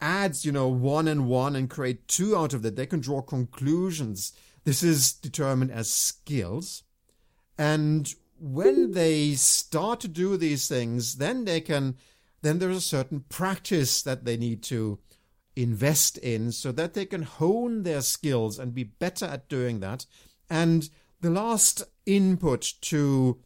[0.00, 2.76] add, you know, one and one and create two out of that.
[2.76, 4.32] They can draw conclusions
[4.64, 6.82] this is determined as skills.
[7.58, 11.96] And when they start to do these things, then they can,
[12.42, 14.98] then there's a certain practice that they need to
[15.56, 20.06] invest in so that they can hone their skills and be better at doing that.
[20.48, 20.88] And
[21.20, 23.40] the last input to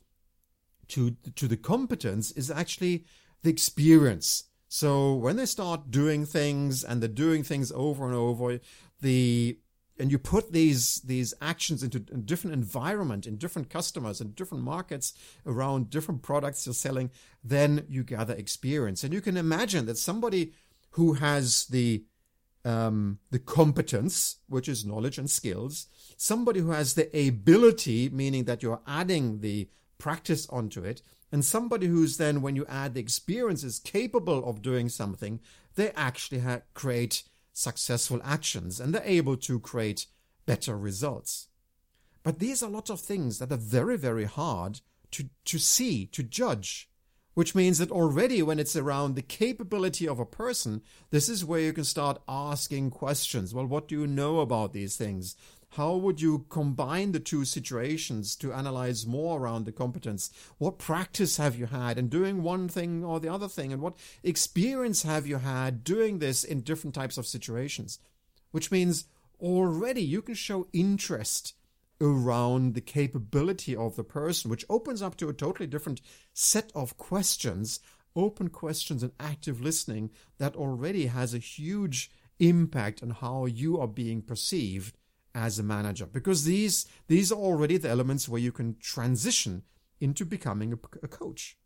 [0.88, 3.04] to to the competence is actually
[3.42, 4.44] the experience.
[4.68, 8.58] So when they start doing things and they're doing things over and over,
[9.00, 9.58] the
[9.98, 14.64] and you put these these actions into a different environment in different customers and different
[14.64, 15.14] markets
[15.46, 17.10] around different products you're selling
[17.42, 19.04] then you gather experience.
[19.04, 20.52] And you can imagine that somebody
[20.90, 22.04] who has the
[22.64, 28.62] um, the competence which is knowledge and skills somebody who has the ability meaning that
[28.62, 33.64] you're adding the practice onto it and somebody who's then when you add the experience
[33.64, 35.40] is capable of doing something
[35.74, 40.06] they actually ha- create successful actions and they're able to create
[40.44, 41.48] better results.
[42.22, 44.80] But these are a lot of things that are very, very hard
[45.12, 46.90] to, to see, to judge,
[47.34, 51.60] which means that already when it's around the capability of a person, this is where
[51.60, 53.54] you can start asking questions.
[53.54, 55.36] Well, what do you know about these things?
[55.74, 60.30] How would you combine the two situations to analyze more around the competence?
[60.58, 63.72] What practice have you had in doing one thing or the other thing?
[63.72, 67.98] And what experience have you had doing this in different types of situations?
[68.52, 69.06] Which means
[69.40, 71.54] already you can show interest
[72.00, 76.00] around the capability of the person, which opens up to a totally different
[76.32, 77.80] set of questions,
[78.14, 83.88] open questions and active listening that already has a huge impact on how you are
[83.88, 84.96] being perceived
[85.34, 89.62] as a manager because these these are already the elements where you can transition
[90.00, 91.56] into becoming a, a coach.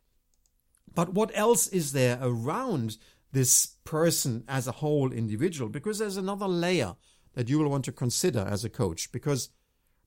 [0.95, 2.97] But what else is there around
[3.33, 5.69] this person as a whole individual?
[5.69, 6.97] Because there's another layer
[7.35, 9.51] that you will want to consider as a coach because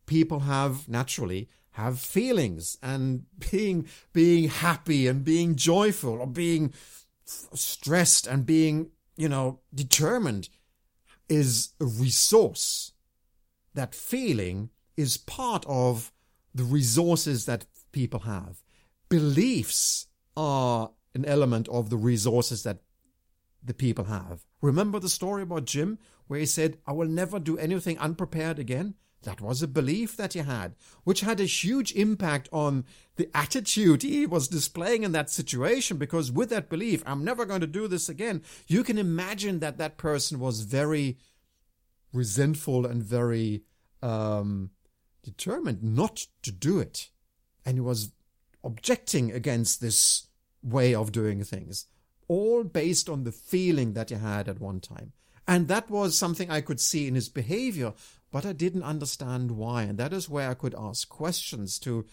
[0.06, 6.74] people have naturally have feelings and being being happy and being joyful or being
[7.26, 10.50] stressed and being you know determined
[11.30, 12.91] is a resource
[13.74, 16.12] that feeling is part of
[16.54, 18.62] the resources that people have.
[19.10, 22.80] Beliefs are an element of the resources that
[23.64, 24.46] the people have.
[24.62, 28.96] Remember the story about Jim where he said, I will never do anything unprepared again?
[29.24, 32.86] That was a belief that he had, which had a huge impact on
[33.18, 35.98] the attitude he was displaying in that situation.
[35.98, 39.78] Because with that belief, I'm never going to do this again, you can imagine that
[39.78, 41.18] that person was very
[42.14, 43.64] resentful and very
[44.02, 44.72] um,
[45.24, 47.10] determined not to do it.
[47.66, 48.12] And he was
[48.64, 50.28] objecting against this
[50.64, 51.86] way of doing things,
[52.28, 55.14] all based on the feeling that he had at one time.
[55.48, 57.94] And that was something I could see in his behavior,
[58.32, 59.84] but I didn't understand why.
[59.84, 62.06] And that is where I could ask questions to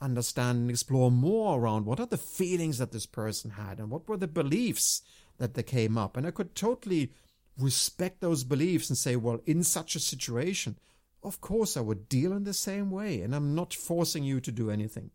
[0.00, 4.08] understand and explore more around what are the feelings that this person had and what
[4.08, 5.02] were the beliefs
[5.38, 6.16] that they came up.
[6.16, 7.12] And I could totally
[7.58, 10.78] respect those beliefs and say, well, in such a situation,
[11.22, 14.52] of course I would deal in the same way, and I'm not forcing you to
[14.52, 15.10] do anything.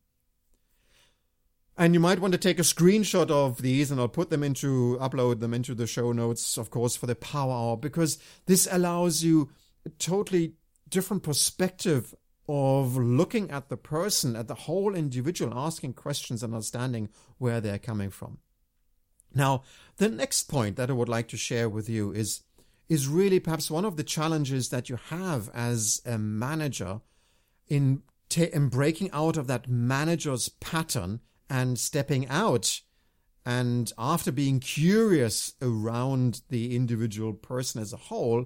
[1.78, 4.98] And you might want to take a screenshot of these, and I'll put them into,
[5.00, 9.24] upload them into the show notes, of course, for the Power Hour, because this allows
[9.24, 9.50] you
[9.86, 10.54] a totally
[10.90, 12.14] different perspective
[12.48, 17.80] of looking at the person, at the whole individual, asking questions and understanding where they're
[17.80, 18.40] coming from.
[19.34, 19.64] Now,
[19.98, 22.44] the next point that I would like to share with you is
[22.90, 27.00] is really perhaps one of the challenges that you have as a manager
[27.70, 28.02] in,
[28.36, 32.82] in breaking out of that manager's pattern and stepping out
[33.46, 38.46] and after being curious around the individual person as a whole,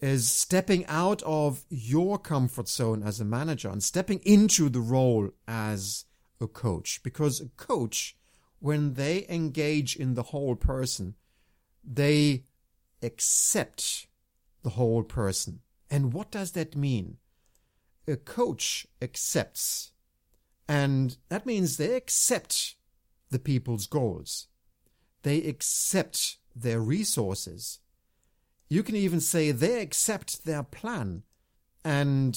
[0.00, 5.30] is stepping out of your comfort zone as a manager and stepping into the role
[5.48, 6.04] as
[6.40, 7.00] a coach.
[7.02, 8.16] Because a coach,
[8.64, 11.14] when they engage in the whole person,
[11.84, 12.42] they
[13.02, 14.06] accept
[14.62, 15.60] the whole person.
[15.90, 17.18] And what does that mean?
[18.08, 19.92] A coach accepts.
[20.66, 22.76] And that means they accept
[23.28, 24.48] the people's goals.
[25.24, 27.80] They accept their resources.
[28.70, 31.24] You can even say they accept their plan
[31.84, 32.34] and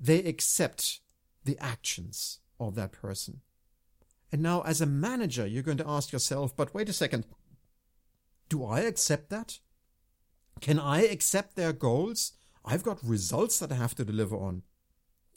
[0.00, 1.00] they accept
[1.44, 3.42] the actions of that person.
[4.34, 7.24] And now, as a manager, you're going to ask yourself, but wait a second,
[8.48, 9.60] do I accept that?
[10.60, 12.32] Can I accept their goals?
[12.64, 14.62] I've got results that I have to deliver on.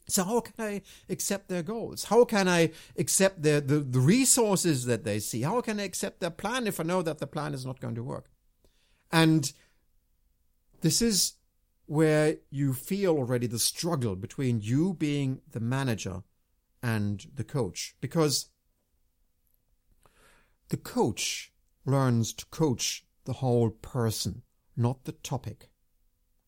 [0.08, 2.06] So how can I accept their goals?
[2.06, 5.44] How can I accept their, the, the resources that they see?
[5.44, 7.94] How can I accept their plan if I know that the plan is not going
[7.94, 8.32] to work?
[9.12, 9.54] And
[10.82, 11.34] this is
[11.86, 16.24] where you feel already the struggle between you being the manager
[16.82, 17.96] and the coach.
[18.02, 18.50] Because
[20.70, 21.52] the coach
[21.86, 24.44] learns to coach the whole person,
[24.76, 25.70] not the topic.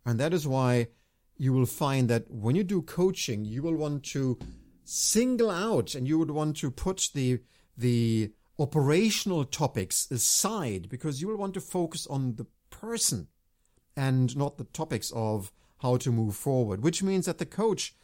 [0.05, 0.87] And that is why
[1.37, 4.37] you will find that when you do coaching, you will want to
[4.83, 7.39] single out and you would want to put the,
[7.77, 13.27] the operational topics aside because you will want to focus on the person
[13.95, 15.51] and not the topics of
[15.81, 17.95] how to move forward, which means that the coach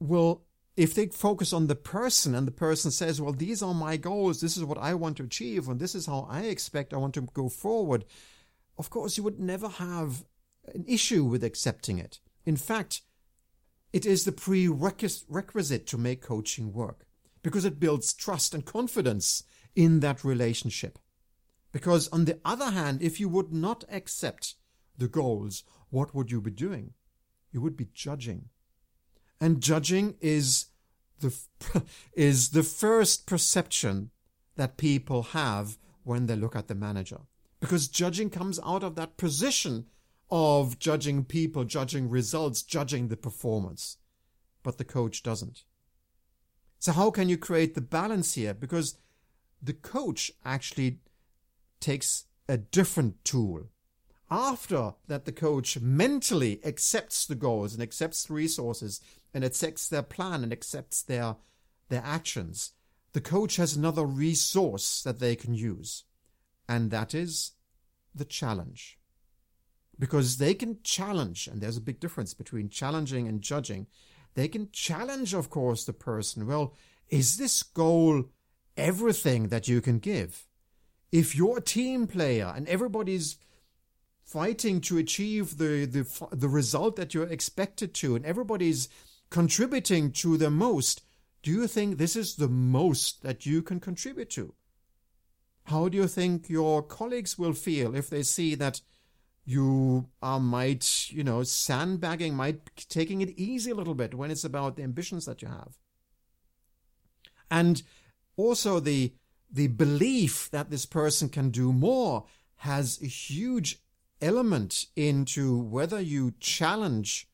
[0.00, 0.44] will,
[0.76, 4.40] if they focus on the person and the person says, well, these are my goals,
[4.40, 7.14] this is what I want to achieve, and this is how I expect I want
[7.14, 8.04] to go forward,
[8.78, 10.24] of course, you would never have
[10.74, 12.20] an issue with accepting it.
[12.44, 13.00] In fact,
[13.92, 17.06] it is the prerequisite to make coaching work
[17.42, 20.98] because it builds trust and confidence in that relationship.
[21.72, 24.56] Because on the other hand, if you would not accept
[24.98, 26.92] the goals, what would you be doing?
[27.52, 28.50] You would be judging.
[29.40, 30.66] And judging is
[31.20, 31.34] the,
[32.14, 34.10] is the first perception
[34.56, 37.20] that people have when they look at the manager.
[37.60, 39.86] Because judging comes out of that position
[40.30, 43.98] of judging people, judging results, judging the performance.
[44.62, 45.64] But the coach doesn't.
[46.78, 48.54] So how can you create the balance here?
[48.54, 48.98] Because
[49.62, 51.00] the coach actually
[51.80, 53.68] takes a different tool
[54.30, 59.00] after that the coach mentally accepts the goals and accepts the resources
[59.32, 61.36] and accepts their plan and accepts their
[61.88, 62.72] their actions
[63.16, 66.04] the coach has another resource that they can use
[66.68, 67.52] and that is
[68.14, 68.98] the challenge.
[69.98, 73.86] Because they can challenge and there's a big difference between challenging and judging
[74.34, 76.46] they can challenge of course the person.
[76.46, 76.74] Well
[77.08, 78.24] is this goal
[78.76, 80.46] everything that you can give?
[81.10, 83.38] If you're a team player and everybody's
[84.26, 88.88] fighting to achieve the, the, the result that you're expected to, and everybody's
[89.30, 91.02] contributing to the most,
[91.42, 94.52] do you think this is the most that you can contribute to?
[95.64, 98.80] How do you think your colleagues will feel if they see that
[99.44, 104.44] you are might, you know, sandbagging, might taking it easy a little bit when it's
[104.44, 105.78] about the ambitions that you have?
[107.48, 107.82] And
[108.36, 109.12] also the
[109.48, 112.24] the belief that this person can do more
[112.56, 113.80] has a huge
[114.20, 117.28] element into whether you challenge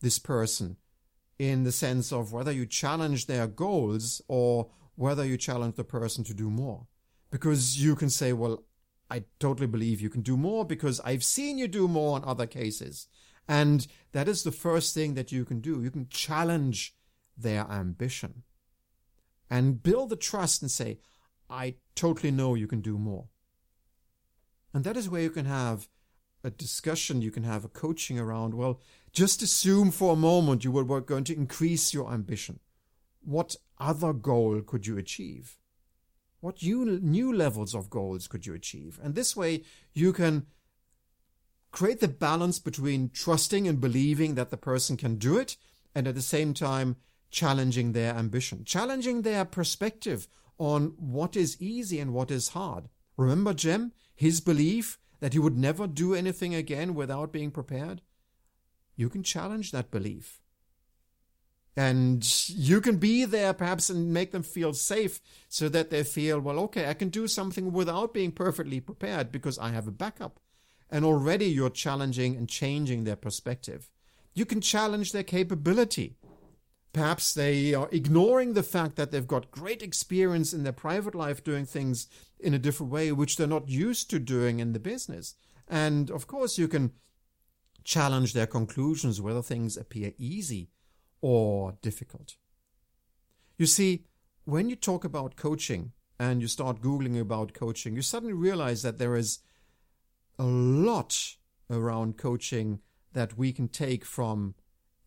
[0.00, 0.76] this person
[1.38, 6.22] in the sense of whether you challenge their goals or whether you challenge the person
[6.24, 6.86] to do more.
[7.30, 8.64] Because you can say, well,
[9.10, 12.46] I totally believe you can do more because I've seen you do more in other
[12.46, 13.08] cases.
[13.48, 15.82] And that is the first thing that you can do.
[15.82, 16.94] You can challenge
[17.36, 18.42] their ambition
[19.48, 20.98] and build the trust and say,
[21.48, 23.26] I totally know you can do more.
[24.72, 25.88] And that is where you can have
[26.42, 28.80] a discussion, you can have a coaching around, well,
[29.12, 32.60] just assume for a moment you were going to increase your ambition.
[33.22, 35.56] What other goal could you achieve?
[36.40, 38.98] What new levels of goals could you achieve?
[39.02, 40.46] And this way you can
[41.70, 45.56] create the balance between trusting and believing that the person can do it
[45.94, 46.96] and at the same time
[47.30, 50.26] challenging their ambition, challenging their perspective
[50.58, 52.88] on what is easy and what is hard.
[53.16, 58.02] Remember Jim, his belief that you would never do anything again without being prepared?
[58.96, 60.40] You can challenge that belief.
[61.76, 66.40] And you can be there perhaps and make them feel safe so that they feel,
[66.40, 70.40] well, okay, I can do something without being perfectly prepared because I have a backup.
[70.90, 73.88] And already you're challenging and changing their perspective.
[74.34, 76.16] You can challenge their capability.
[76.92, 81.44] Perhaps they are ignoring the fact that they've got great experience in their private life
[81.44, 82.08] doing things
[82.40, 85.34] in a different way, which they're not used to doing in the business.
[85.68, 86.92] And of course, you can
[87.84, 90.70] challenge their conclusions whether things appear easy
[91.20, 92.36] or difficult.
[93.56, 94.04] You see,
[94.44, 98.98] when you talk about coaching and you start Googling about coaching, you suddenly realize that
[98.98, 99.40] there is
[100.38, 101.36] a lot
[101.70, 102.80] around coaching
[103.12, 104.54] that we can take from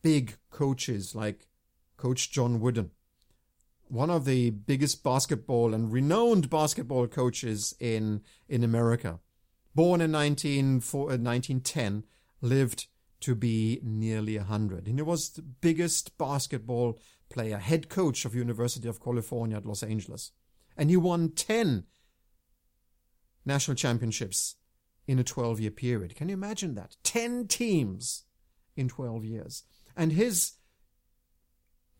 [0.01, 1.47] big coaches like
[2.03, 2.91] Coach John Wooden,
[3.87, 9.21] one of the biggest basketball and renowned basketball coaches in, in America.
[9.73, 12.01] Born in 19, 1910, uh,
[12.45, 12.87] lived
[13.21, 14.85] to be nearly 100.
[14.85, 16.99] And he was the biggest basketball
[17.29, 20.33] player, head coach of University of California at Los Angeles.
[20.75, 21.85] And he won 10
[23.45, 24.55] national championships
[25.07, 26.17] in a 12 year period.
[26.17, 26.97] Can you imagine that?
[27.03, 28.25] 10 teams
[28.75, 29.63] in 12 years.
[29.95, 30.55] And his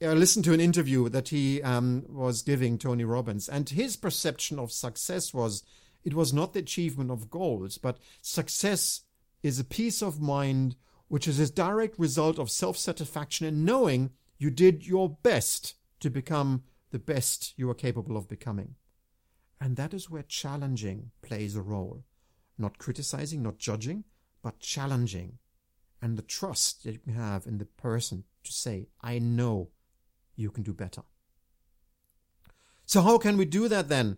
[0.05, 4.59] I listened to an interview that he um, was giving Tony Robbins, and his perception
[4.59, 5.63] of success was
[6.03, 9.01] it was not the achievement of goals, but success
[9.41, 10.75] is a peace of mind
[11.07, 16.09] which is a direct result of self satisfaction in knowing you did your best to
[16.09, 18.75] become the best you are capable of becoming.
[19.61, 22.03] And that is where challenging plays a role.
[22.57, 24.03] Not criticizing, not judging,
[24.41, 25.37] but challenging.
[26.01, 29.69] And the trust that you have in the person to say, I know
[30.35, 31.03] you can do better.
[32.85, 34.17] So, how can we do that then?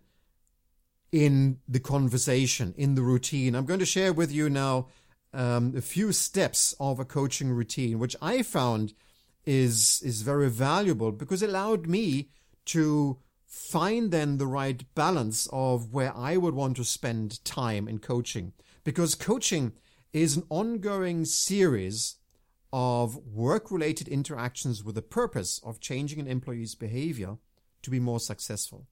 [1.12, 3.54] In the conversation, in the routine.
[3.54, 4.88] I'm going to share with you now
[5.32, 8.92] um, a few steps of a coaching routine, which I found
[9.44, 12.30] is is very valuable because it allowed me
[12.66, 17.98] to find then the right balance of where I would want to spend time in
[17.98, 18.52] coaching.
[18.82, 19.72] Because coaching
[20.12, 22.16] is an ongoing series
[22.72, 27.38] of work related interactions with the purpose of changing an employee's behavior
[27.82, 28.86] to be more successful.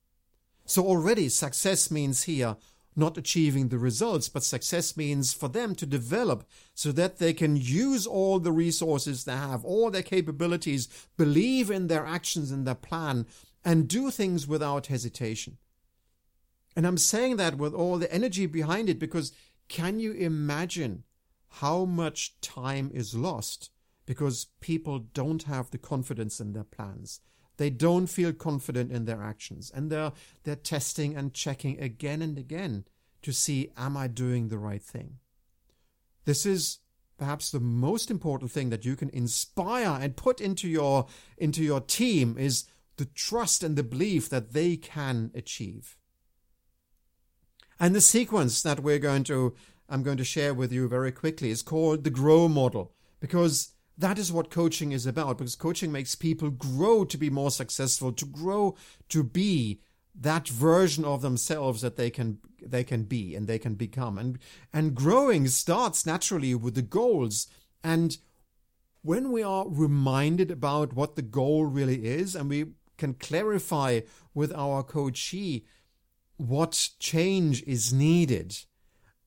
[0.67, 2.57] So already success means here
[2.97, 6.45] not achieving the results, but success means for them to develop
[6.75, 11.89] so that they can use all the resources they have, all their capabilities, believe in
[11.89, 13.27] their actions and their plan,
[13.65, 15.59] and do things without hesitation.
[16.77, 19.33] And I'm saying that with all the energy behind it because
[19.69, 21.05] can you imagine
[21.61, 23.71] how much time is lost
[24.07, 27.21] because people don't have the confidence in their plans.
[27.57, 32.37] They don't feel confident in their actions and they're, they're testing and checking again and
[32.37, 32.85] again
[33.23, 35.19] to see, am I doing the right thing?
[36.25, 36.79] This is
[37.19, 41.07] perhaps the most important thing that you can inspire and put into your,
[41.39, 42.65] into your team is
[42.97, 45.97] the trust and the belief that they can achieve.
[47.79, 49.55] And the sequence that we're going to,
[49.89, 51.51] I'm going to share with you very quickly.
[51.51, 56.15] Is called the GROW model because that is what coaching is about because coaching makes
[56.15, 58.77] people grow to be more successful, to grow
[59.09, 59.81] to be
[60.15, 64.19] that version of themselves that they can they can be and they can become.
[64.19, 64.39] And
[64.73, 67.47] and growing starts naturally with the goals.
[67.83, 68.17] And
[69.03, 72.67] when we are reminded about what the goal really is and we
[72.97, 74.01] can clarify
[74.33, 75.67] with our coachee
[76.37, 78.57] what change is needed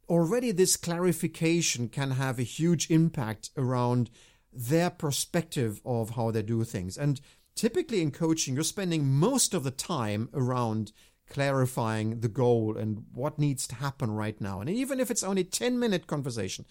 [0.10, 4.10] already this clarification can have a huge impact around
[4.51, 6.97] their perspective of how they do things.
[6.97, 7.22] And
[7.55, 10.91] typically in coaching, you're spending most of the time around
[11.30, 14.62] clarifying the goal and what needs to happen right now.
[14.62, 16.66] And even if it's only 10 minute conversation,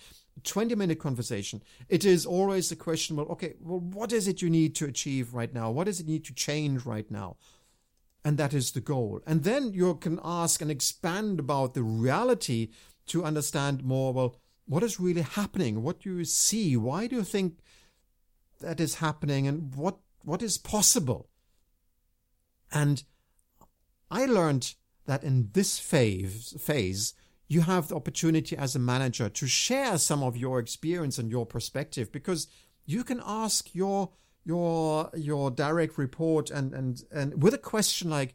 [0.45, 4.51] 20 minute conversation, it is always the question, well, okay, well, what is it you
[4.51, 5.71] need to achieve right now?
[5.71, 7.37] What does it need to change right now?
[8.25, 9.21] And that is the goal.
[9.27, 12.71] And then you can ask and expand about the reality
[13.07, 14.37] to understand more, well,
[14.67, 15.83] what is really happening?
[15.83, 16.77] What do you see?
[16.77, 17.59] Why do you think
[18.61, 21.29] that is happening and what what is possible.
[22.73, 23.05] And
[24.11, 24.75] I learned
[25.07, 27.15] that in this phase phase
[27.49, 31.47] you have the opportunity as a manager to share some of your experience and your
[31.47, 32.49] perspective because
[32.85, 34.11] you can ask your
[34.45, 38.35] your your direct report and and and with a question like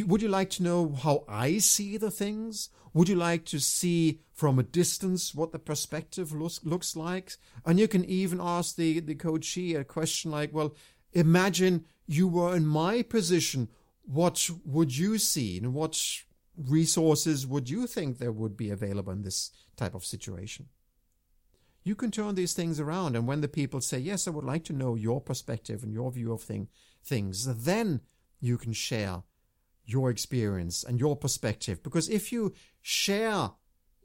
[0.00, 2.70] would you like to know how I see the things?
[2.92, 7.32] Would you like to see from a distance what the perspective looks, looks like?
[7.66, 10.74] And you can even ask the, the coachee a question like, well,
[11.12, 13.68] imagine you were in my position.
[14.02, 15.58] What would you see?
[15.58, 16.00] And what
[16.56, 20.68] resources would you think there would be available in this type of situation?
[21.82, 23.16] You can turn these things around.
[23.16, 26.10] And when the people say, yes, I would like to know your perspective and your
[26.10, 26.68] view of thing,
[27.02, 28.00] things, then
[28.40, 29.22] you can share
[29.84, 31.82] your experience and your perspective.
[31.82, 33.50] Because if you share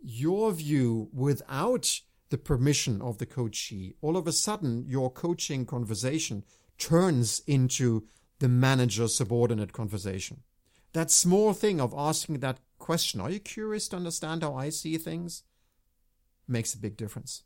[0.01, 1.99] your view without
[2.29, 6.43] the permission of the coachee, all of a sudden your coaching conversation
[6.77, 8.05] turns into
[8.39, 10.43] the manager subordinate conversation.
[10.93, 14.97] That small thing of asking that question, are you curious to understand how I see
[14.97, 15.43] things?
[16.47, 17.43] Makes a big difference.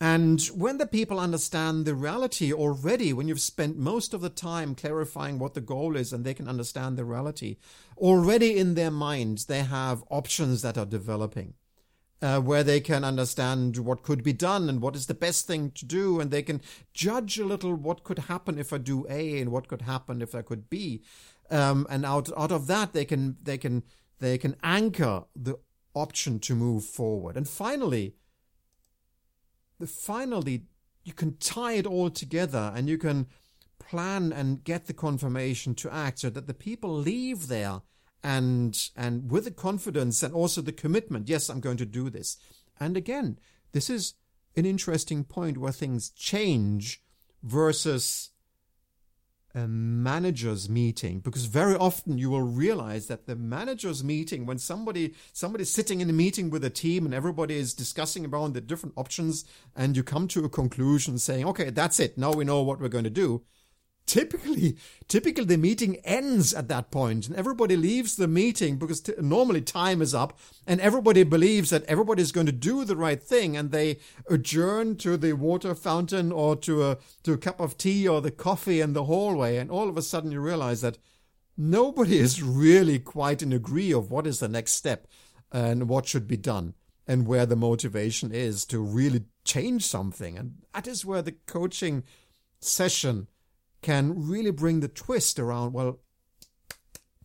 [0.00, 4.76] And when the people understand the reality already, when you've spent most of the time
[4.76, 7.56] clarifying what the goal is and they can understand the reality,
[7.96, 11.54] already in their minds, they have options that are developing.
[12.20, 15.70] Uh, where they can understand what could be done and what is the best thing
[15.70, 16.60] to do, and they can
[16.92, 20.34] judge a little what could happen if I do A and what could happen if
[20.34, 21.04] I could B,
[21.48, 23.84] um, and out out of that they can they can
[24.18, 25.60] they can anchor the
[25.94, 27.36] option to move forward.
[27.36, 28.16] And finally,
[29.86, 30.64] finally
[31.04, 33.26] you can tie it all together and you can
[33.78, 37.80] plan and get the confirmation to act so that the people leave there
[38.22, 42.36] and and with the confidence and also the commitment yes i'm going to do this.
[42.80, 43.38] And again
[43.72, 44.14] this is
[44.56, 47.02] an interesting point where things change
[47.42, 48.30] versus
[49.58, 55.14] a manager's meeting because very often you will realize that the manager's meeting when somebody
[55.32, 58.94] somebody's sitting in a meeting with a team and everybody is discussing around the different
[58.96, 59.44] options
[59.74, 62.16] and you come to a conclusion saying okay that's it.
[62.16, 63.42] Now we know what we're going to do
[64.08, 69.12] typically typically the meeting ends at that point and everybody leaves the meeting because t-
[69.20, 73.22] normally time is up and everybody believes that everybody is going to do the right
[73.22, 73.98] thing and they
[74.30, 78.30] adjourn to the water fountain or to a to a cup of tea or the
[78.30, 80.98] coffee in the hallway and all of a sudden you realize that
[81.56, 85.06] nobody is really quite in agree of what is the next step
[85.52, 86.74] and what should be done
[87.06, 90.36] and where the motivation is to really change something.
[90.36, 92.04] And that is where the coaching
[92.60, 93.28] session
[93.82, 96.00] can really bring the twist around, well,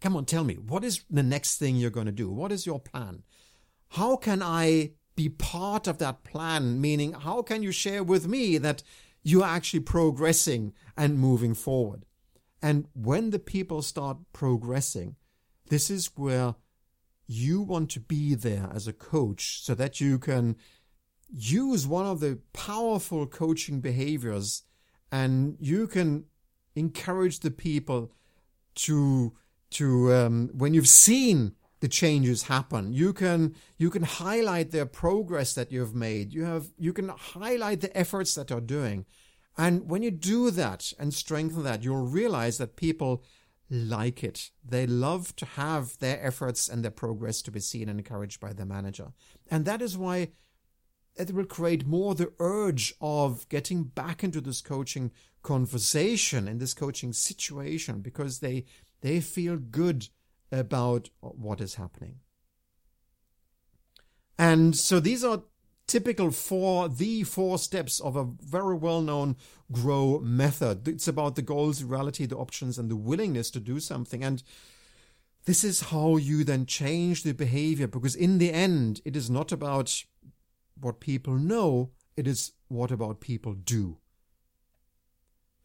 [0.01, 2.29] come on, tell me, what is the next thing you're going to do?
[2.29, 3.23] What is your plan?
[3.89, 6.81] How can I be part of that plan?
[6.81, 8.83] Meaning, how can you share with me that
[9.23, 12.05] you're actually progressing and moving forward?
[12.61, 15.15] And when the people start progressing,
[15.69, 16.55] this is where
[17.27, 20.55] you want to be there as a coach so that you can
[21.29, 24.63] use one of the powerful coaching behaviors
[25.11, 26.25] and you can
[26.75, 28.11] encourage the people
[28.75, 29.33] to
[29.71, 35.53] to um, when you've seen the changes happen you can you can highlight their progress
[35.53, 36.33] that you've made.
[36.33, 39.05] You have you can highlight the efforts that are doing.
[39.57, 43.23] And when you do that and strengthen that you'll realize that people
[43.69, 44.51] like it.
[44.63, 48.53] They love to have their efforts and their progress to be seen and encouraged by
[48.53, 49.13] their manager.
[49.49, 50.29] And that is why
[51.15, 55.11] it will create more the urge of getting back into this coaching
[55.41, 58.65] conversation in this coaching situation because they
[59.01, 60.07] they feel good
[60.51, 62.15] about what is happening.
[64.37, 65.43] And so these are
[65.87, 69.35] typical for the four steps of a very well-known
[69.71, 70.87] grow method.
[70.87, 74.23] It's about the goals, reality, the options, and the willingness to do something.
[74.23, 74.41] And
[75.45, 79.51] this is how you then change the behavior because in the end, it is not
[79.51, 80.03] about
[80.79, 83.97] what people know, it is what about people do.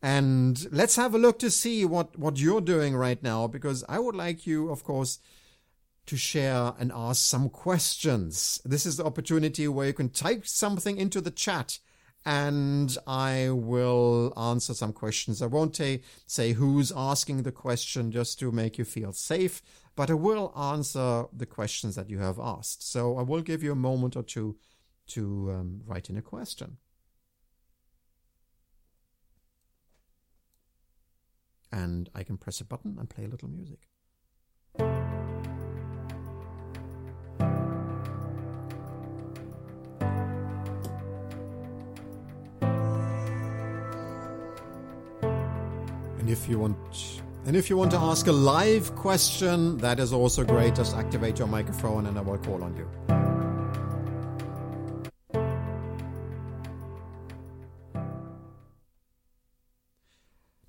[0.01, 3.99] And let's have a look to see what, what you're doing right now, because I
[3.99, 5.19] would like you, of course,
[6.07, 8.61] to share and ask some questions.
[8.65, 11.81] This is the opportunity where you can type something into the chat
[12.25, 15.41] and I will answer some questions.
[15.41, 19.63] I won't t- say who's asking the question just to make you feel safe,
[19.97, 22.91] but I will answer the questions that you have asked.
[22.91, 24.57] So I will give you a moment or two
[25.09, 26.79] to um, write in a question.
[31.73, 33.81] and I can press a button and play a little music.
[46.19, 50.13] And if you want and if you want to ask a live question, that is
[50.13, 50.75] also great.
[50.75, 53.18] Just activate your microphone and I will call on you.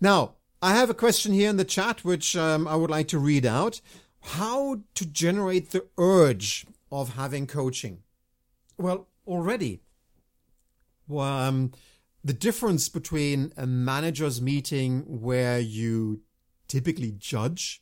[0.01, 3.19] Now, I have a question here in the chat which um, I would like to
[3.19, 3.81] read out.
[4.21, 7.99] How to generate the urge of having coaching?
[8.77, 9.81] Well, already,
[11.07, 11.71] well, um,
[12.23, 16.21] the difference between a manager's meeting where you
[16.67, 17.81] typically judge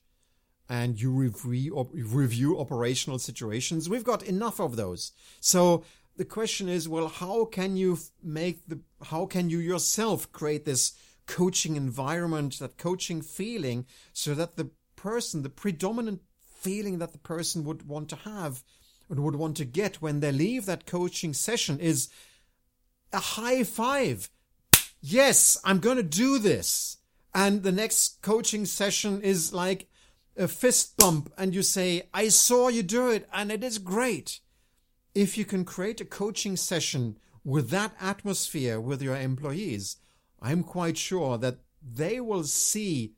[0.70, 5.12] and you review, review operational situations, we've got enough of those.
[5.40, 5.84] So
[6.16, 10.94] the question is, well, how can you make the, how can you yourself create this
[11.28, 17.64] coaching environment, that coaching feeling, so that the person, the predominant feeling that the person
[17.64, 18.64] would want to have
[19.10, 22.10] and would want to get when they leave that coaching session is
[23.14, 24.30] a high five.
[25.00, 26.98] yes, I'm going to do this.
[27.34, 29.88] And the next coaching session is like
[30.36, 34.40] a fist bump and you say, I saw you do it and it is great.
[35.14, 39.98] If you can create a coaching session with that atmosphere with your employees,
[40.42, 43.14] I'm quite sure that they will see,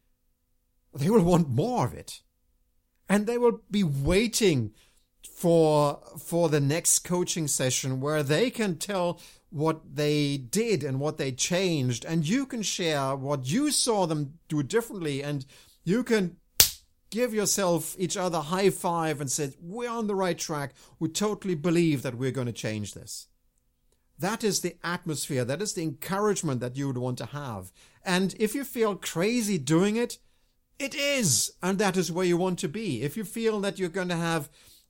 [0.93, 2.22] they will want more of it.
[3.07, 4.74] And they will be waiting
[5.36, 11.17] for, for the next coaching session where they can tell what they did and what
[11.17, 12.05] they changed.
[12.05, 15.24] And you can share what you saw them do differently.
[15.24, 15.45] And
[15.84, 16.38] you can
[17.09, 20.74] give yourself each other high five and say, we're on the right track.
[20.99, 23.28] We totally believe that we're going to change this.
[24.20, 25.45] That is the atmosphere.
[25.45, 27.72] That is the encouragement that you would want to have.
[28.03, 30.17] And if you feel crazy doing it,
[30.78, 31.51] it is.
[31.61, 33.01] And that is where you want to be.
[33.01, 34.49] If you feel that you're going to have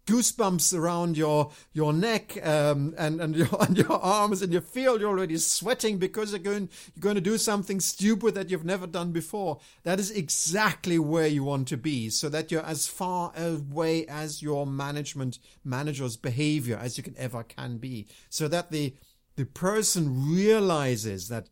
[0.09, 4.99] goosebumps around your your neck um, and and your and your arms, and you feel
[4.99, 8.87] you're already sweating because you're going you're going to do something stupid that you've never
[8.87, 9.59] done before.
[9.83, 14.41] That is exactly where you want to be, so that you're as far away as
[14.41, 18.93] your management manager's behavior as you can ever can be, so that the
[19.39, 21.47] the person realizes that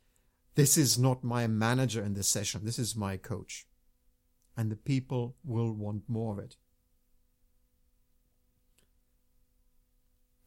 [0.55, 3.65] this is not my manager in this session, this is my coach.
[4.57, 6.57] And the people will want more of it.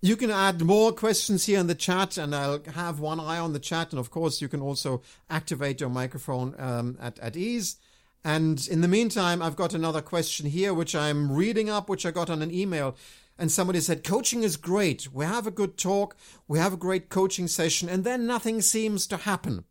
[0.03, 3.55] You can add more questions here in the chat, and I'll have one eye on
[3.55, 3.91] the chat.
[3.91, 7.77] And of course, you can also activate your microphone um, at, at ease.
[8.23, 12.11] And in the meantime, I've got another question here, which I'm reading up, which I
[12.11, 12.97] got on an email.
[13.41, 15.11] And somebody said, Coaching is great.
[15.15, 16.15] We have a good talk,
[16.47, 19.65] we have a great coaching session, and then nothing seems to happen.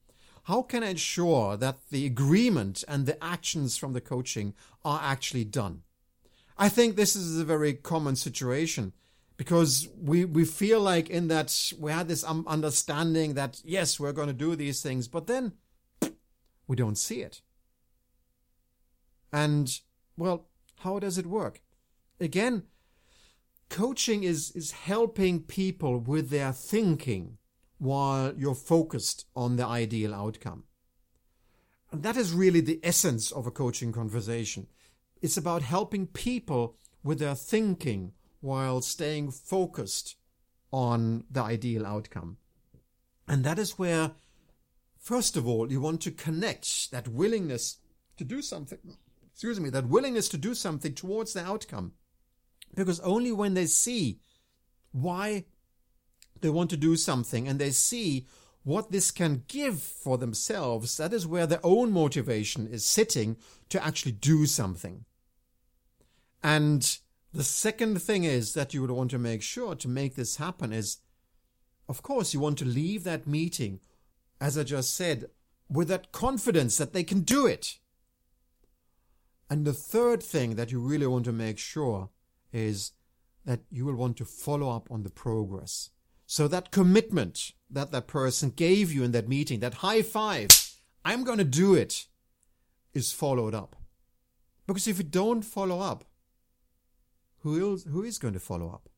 [0.46, 5.46] How can I ensure that the agreement and the actions from the coaching are actually
[5.46, 5.84] done?
[6.58, 8.94] I think this is a very common situation
[9.38, 14.28] because we we feel like in that we had this understanding that yes we're going
[14.28, 15.54] to do these things but then
[16.68, 17.42] we don't see it
[19.32, 19.80] and
[20.18, 20.48] well
[20.80, 21.62] how does it work
[22.20, 22.64] again
[23.70, 27.38] coaching is is helping people with their thinking
[27.78, 30.64] while you're focused on the ideal outcome
[31.92, 34.68] and that is really the essence of a coaching conversation
[35.22, 40.16] it's about helping people with their thinking while staying focused
[40.72, 42.38] on the ideal outcome.
[43.28, 44.12] And that is where,
[44.98, 47.78] first of all, you want to connect that willingness
[48.18, 48.80] to do something,
[49.32, 51.94] excuse me, that willingness to do something towards the outcome.
[52.76, 54.20] Because only when they see
[54.92, 55.46] why
[56.42, 58.26] they want to do something and they see
[58.64, 63.38] what this can give for themselves, that is where their own motivation is sitting
[63.70, 65.06] to actually do something.
[66.44, 66.98] And
[67.34, 70.74] the second thing is that you would want to make sure to make this happen
[70.74, 70.98] is,
[71.88, 73.80] of course, you want to leave that meeting,
[74.40, 75.26] as I just said,
[75.70, 77.80] with that confidence that they can do it.
[79.50, 82.10] And the third thing that you really want to make sure
[82.52, 82.92] is
[83.46, 85.90] that you will want to follow up on the progress.
[86.26, 90.50] So that commitment that that person gave you in that meeting, that high five,
[91.06, 92.08] I'm going to do it,
[92.94, 93.76] is followed up.
[94.68, 96.06] Because if you don't follow up,
[97.40, 98.90] who is, who is going to follow up?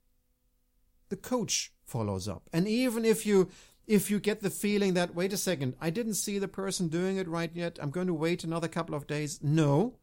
[1.10, 2.50] The coach follows up.
[2.52, 3.50] And even if you
[3.88, 7.18] if you get the feeling that wait a second, I didn't see the person doing
[7.18, 9.40] it right yet, I'm going to wait another couple of days.
[9.42, 9.98] No.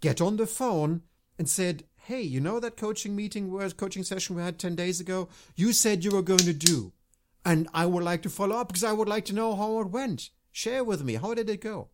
[0.00, 1.02] Get on the phone
[1.38, 5.00] and said, "Hey, you know that coaching meeting where coaching session we had 10 days
[5.00, 5.28] ago?
[5.56, 6.92] You said you were going to do.
[7.44, 9.90] And I would like to follow up because I would like to know how it
[9.90, 10.30] went.
[10.52, 11.14] Share with me.
[11.14, 11.88] How did it go?"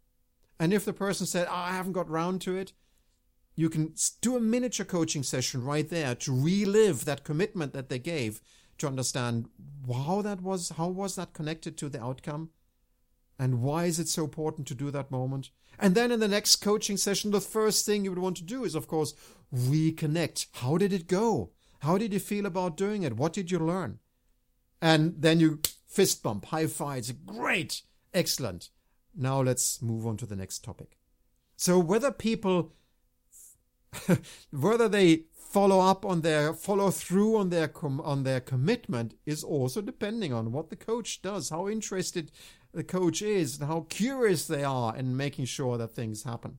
[0.60, 2.74] And if the person said, oh, I haven't got round to it,
[3.56, 7.98] you can do a miniature coaching session right there to relive that commitment that they
[7.98, 8.42] gave
[8.76, 9.48] to understand
[9.90, 12.50] how that was, how was that connected to the outcome?
[13.38, 15.50] And why is it so important to do that moment?
[15.78, 18.64] And then in the next coaching session, the first thing you would want to do
[18.64, 19.14] is, of course,
[19.54, 20.46] reconnect.
[20.54, 21.50] How did it go?
[21.80, 23.16] How did you feel about doing it?
[23.16, 23.98] What did you learn?
[24.82, 27.12] And then you fist bump, high fives.
[27.12, 27.82] Great.
[28.14, 28.70] Excellent.
[29.14, 30.98] Now let's move on to the next topic.
[31.56, 32.72] So whether people
[34.52, 39.42] whether they follow up on their follow through on their com- on their commitment is
[39.42, 42.30] also depending on what the coach does, how interested
[42.72, 46.58] the coach is, and how curious they are in making sure that things happen.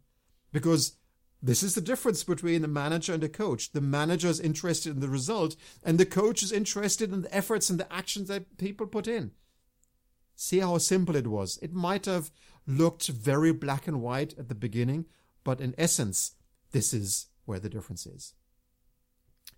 [0.51, 0.97] Because
[1.41, 3.71] this is the difference between the manager and the coach.
[3.71, 7.69] The manager is interested in the result, and the coach is interested in the efforts
[7.69, 9.31] and the actions that people put in.
[10.35, 11.57] See how simple it was.
[11.61, 12.31] It might have
[12.67, 15.05] looked very black and white at the beginning,
[15.43, 16.33] but in essence,
[16.71, 18.33] this is where the difference is.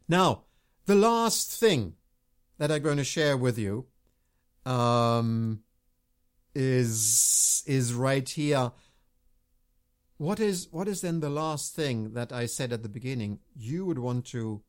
[0.07, 0.43] Now,
[0.85, 1.95] the last thing
[2.57, 3.87] that I'm going to share with you
[4.65, 5.63] um,
[6.55, 8.71] is is right here.
[10.23, 13.39] What is what is then the last thing that I said at the beginning?
[13.57, 14.61] You would want to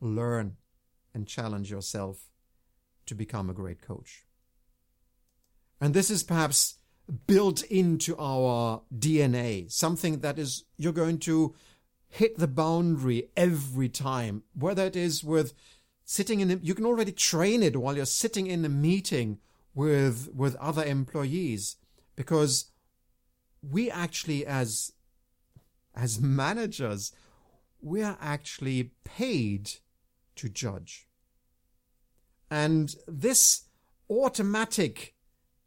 [0.00, 0.56] learn
[1.12, 2.30] and challenge yourself
[3.04, 4.24] to become a great coach.
[5.82, 6.76] And this is perhaps
[7.26, 11.54] built into our DNA, something that is you're going to
[12.08, 15.52] hit the boundary every time, whether it is with
[16.06, 19.40] sitting in a, you can already train it while you're sitting in a meeting
[19.74, 21.76] with with other employees
[22.14, 22.70] because
[23.70, 24.92] we actually as
[25.94, 27.12] as managers
[27.80, 29.70] we are actually paid
[30.34, 31.08] to judge
[32.50, 33.64] and this
[34.10, 35.14] automatic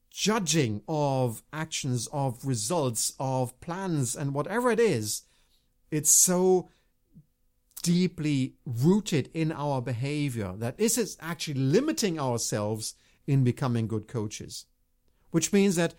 [0.09, 5.23] judging of actions of results of plans and whatever it is
[5.91, 6.69] it's so
[7.81, 12.95] deeply rooted in our behavior that this is actually limiting ourselves
[13.27, 14.65] in becoming good coaches.
[15.31, 15.93] Which means that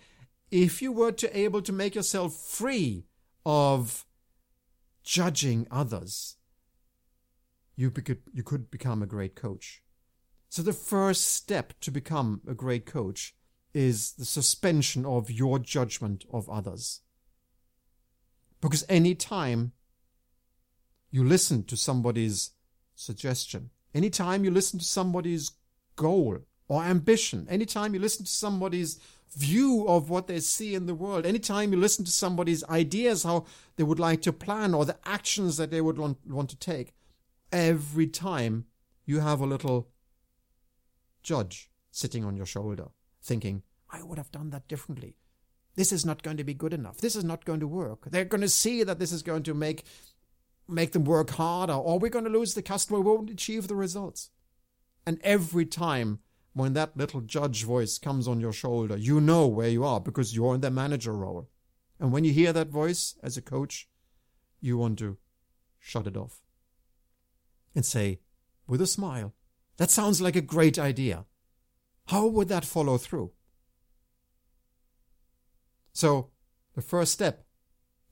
[0.51, 3.05] if you were to able to make yourself free
[3.45, 4.05] of
[5.03, 6.35] judging others,
[7.75, 9.81] you could, you could become a great coach.
[10.49, 13.33] So the first step to become a great coach
[13.73, 16.99] is the suspension of your judgment of others.
[18.59, 19.71] Because any time
[21.09, 22.51] you listen to somebody's
[22.95, 25.51] suggestion, anytime you listen to somebody's
[25.95, 28.99] goal or ambition, anytime you listen to somebody's
[29.35, 33.45] view of what they see in the world, anytime you listen to somebody's ideas, how
[33.75, 36.93] they would like to plan or the actions that they would want, want to take,
[37.51, 38.65] every time
[39.05, 39.89] you have a little
[41.23, 42.87] judge sitting on your shoulder
[43.21, 45.17] thinking, I would have done that differently.
[45.75, 46.97] This is not going to be good enough.
[46.97, 48.09] This is not going to work.
[48.09, 49.83] They're going to see that this is going to make
[50.67, 53.75] make them work harder, or we're going to lose the customer, we won't achieve the
[53.75, 54.29] results.
[55.05, 56.19] And every time
[56.53, 60.35] when that little judge voice comes on your shoulder, you know where you are because
[60.35, 61.49] you're in the manager role.
[61.99, 63.87] And when you hear that voice as a coach,
[64.59, 65.17] you want to
[65.79, 66.41] shut it off
[67.73, 68.19] and say,
[68.67, 69.33] with a smile,
[69.77, 71.25] that sounds like a great idea.
[72.07, 73.31] How would that follow through?
[75.93, 76.31] So,
[76.75, 77.45] the first step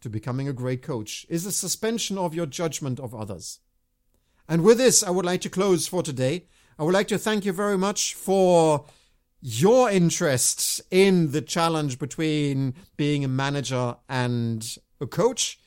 [0.02, 3.60] to becoming a great coach is a suspension of your judgment of others.
[4.48, 6.48] And with this, I would like to close for today.
[6.80, 8.86] I would like to thank you very much for
[9.42, 14.66] your interest in the challenge between being a manager and
[15.02, 15.60] a coach.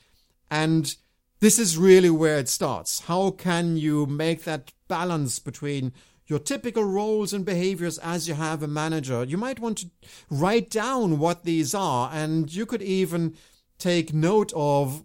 [0.50, 0.96] And
[1.40, 3.00] this is really where it starts.
[3.00, 5.92] How can you make that balance between
[6.28, 9.22] your typical roles and behaviors as you have a manager?
[9.22, 9.90] You might want to
[10.30, 13.36] write down what these are, and you could even
[13.76, 15.04] take note of,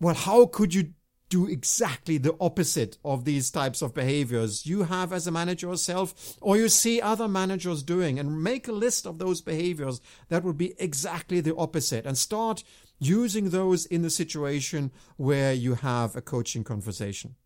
[0.00, 0.92] well, how could you
[1.30, 6.36] do exactly the opposite of these types of behaviors you have as a manager yourself
[6.42, 10.58] or you see other managers doing and make a list of those behaviors that would
[10.58, 12.62] be exactly the opposite and start
[12.98, 17.36] using those in the situation where you have a coaching conversation.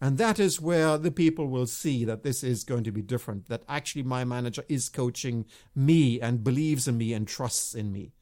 [0.00, 3.48] And that is where the people will see that this is going to be different,
[3.48, 8.12] that actually my manager is coaching me and believes in me and trusts in me.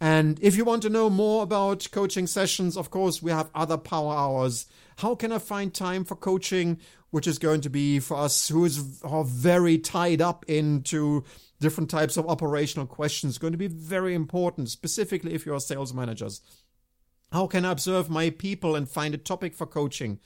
[0.00, 3.78] And if you want to know more about coaching sessions, of course, we have other
[3.78, 4.66] power hours.
[4.98, 6.78] How can I find time for coaching,
[7.10, 11.24] which is going to be for us who is are very tied up into
[11.60, 16.40] different types of operational questions, going to be very important, specifically if you're sales managers.
[17.32, 20.20] How can I observe my people and find a topic for coaching?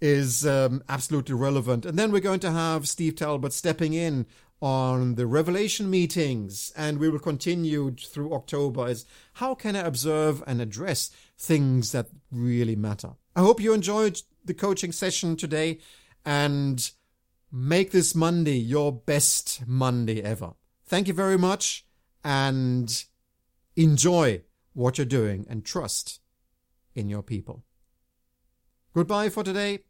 [0.00, 1.84] is um, absolutely relevant.
[1.84, 4.26] And then we're going to have Steve Talbot stepping in
[4.60, 10.42] on the Revelation meetings, and we will continue through October, is how can I observe
[10.46, 13.12] and address things that really matter?
[13.34, 15.78] I hope you enjoyed the coaching session today
[16.24, 16.90] and
[17.50, 20.52] make this Monday your best Monday ever.
[20.84, 21.86] Thank you very much
[22.22, 23.04] and
[23.76, 24.42] enjoy
[24.72, 26.20] what you're doing and trust
[26.94, 27.64] in your people.
[28.92, 29.80] Goodbye for today.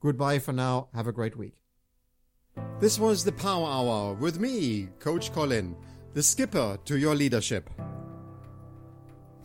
[0.00, 0.88] Goodbye for now.
[0.94, 1.54] Have a great week.
[2.80, 5.74] This was the Power Hour with me, Coach Colin,
[6.14, 7.68] the skipper to your leadership.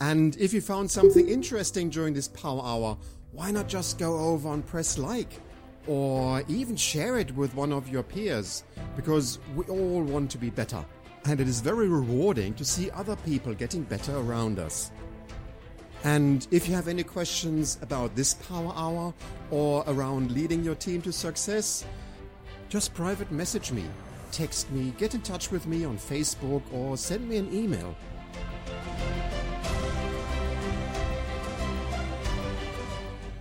[0.01, 2.97] And if you found something interesting during this Power Hour,
[3.31, 5.39] why not just go over and press like?
[5.87, 8.63] Or even share it with one of your peers,
[8.95, 10.85] because we all want to be better.
[11.25, 14.91] And it is very rewarding to see other people getting better around us.
[16.03, 19.13] And if you have any questions about this Power Hour
[19.51, 21.85] or around leading your team to success,
[22.73, 23.85] just private message me,
[24.31, 27.95] text me, get in touch with me on Facebook, or send me an email.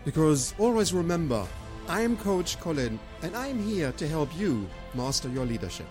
[0.05, 1.47] Because always remember,
[1.89, 5.87] I am Coach Colin and I am here to help you master your leadership.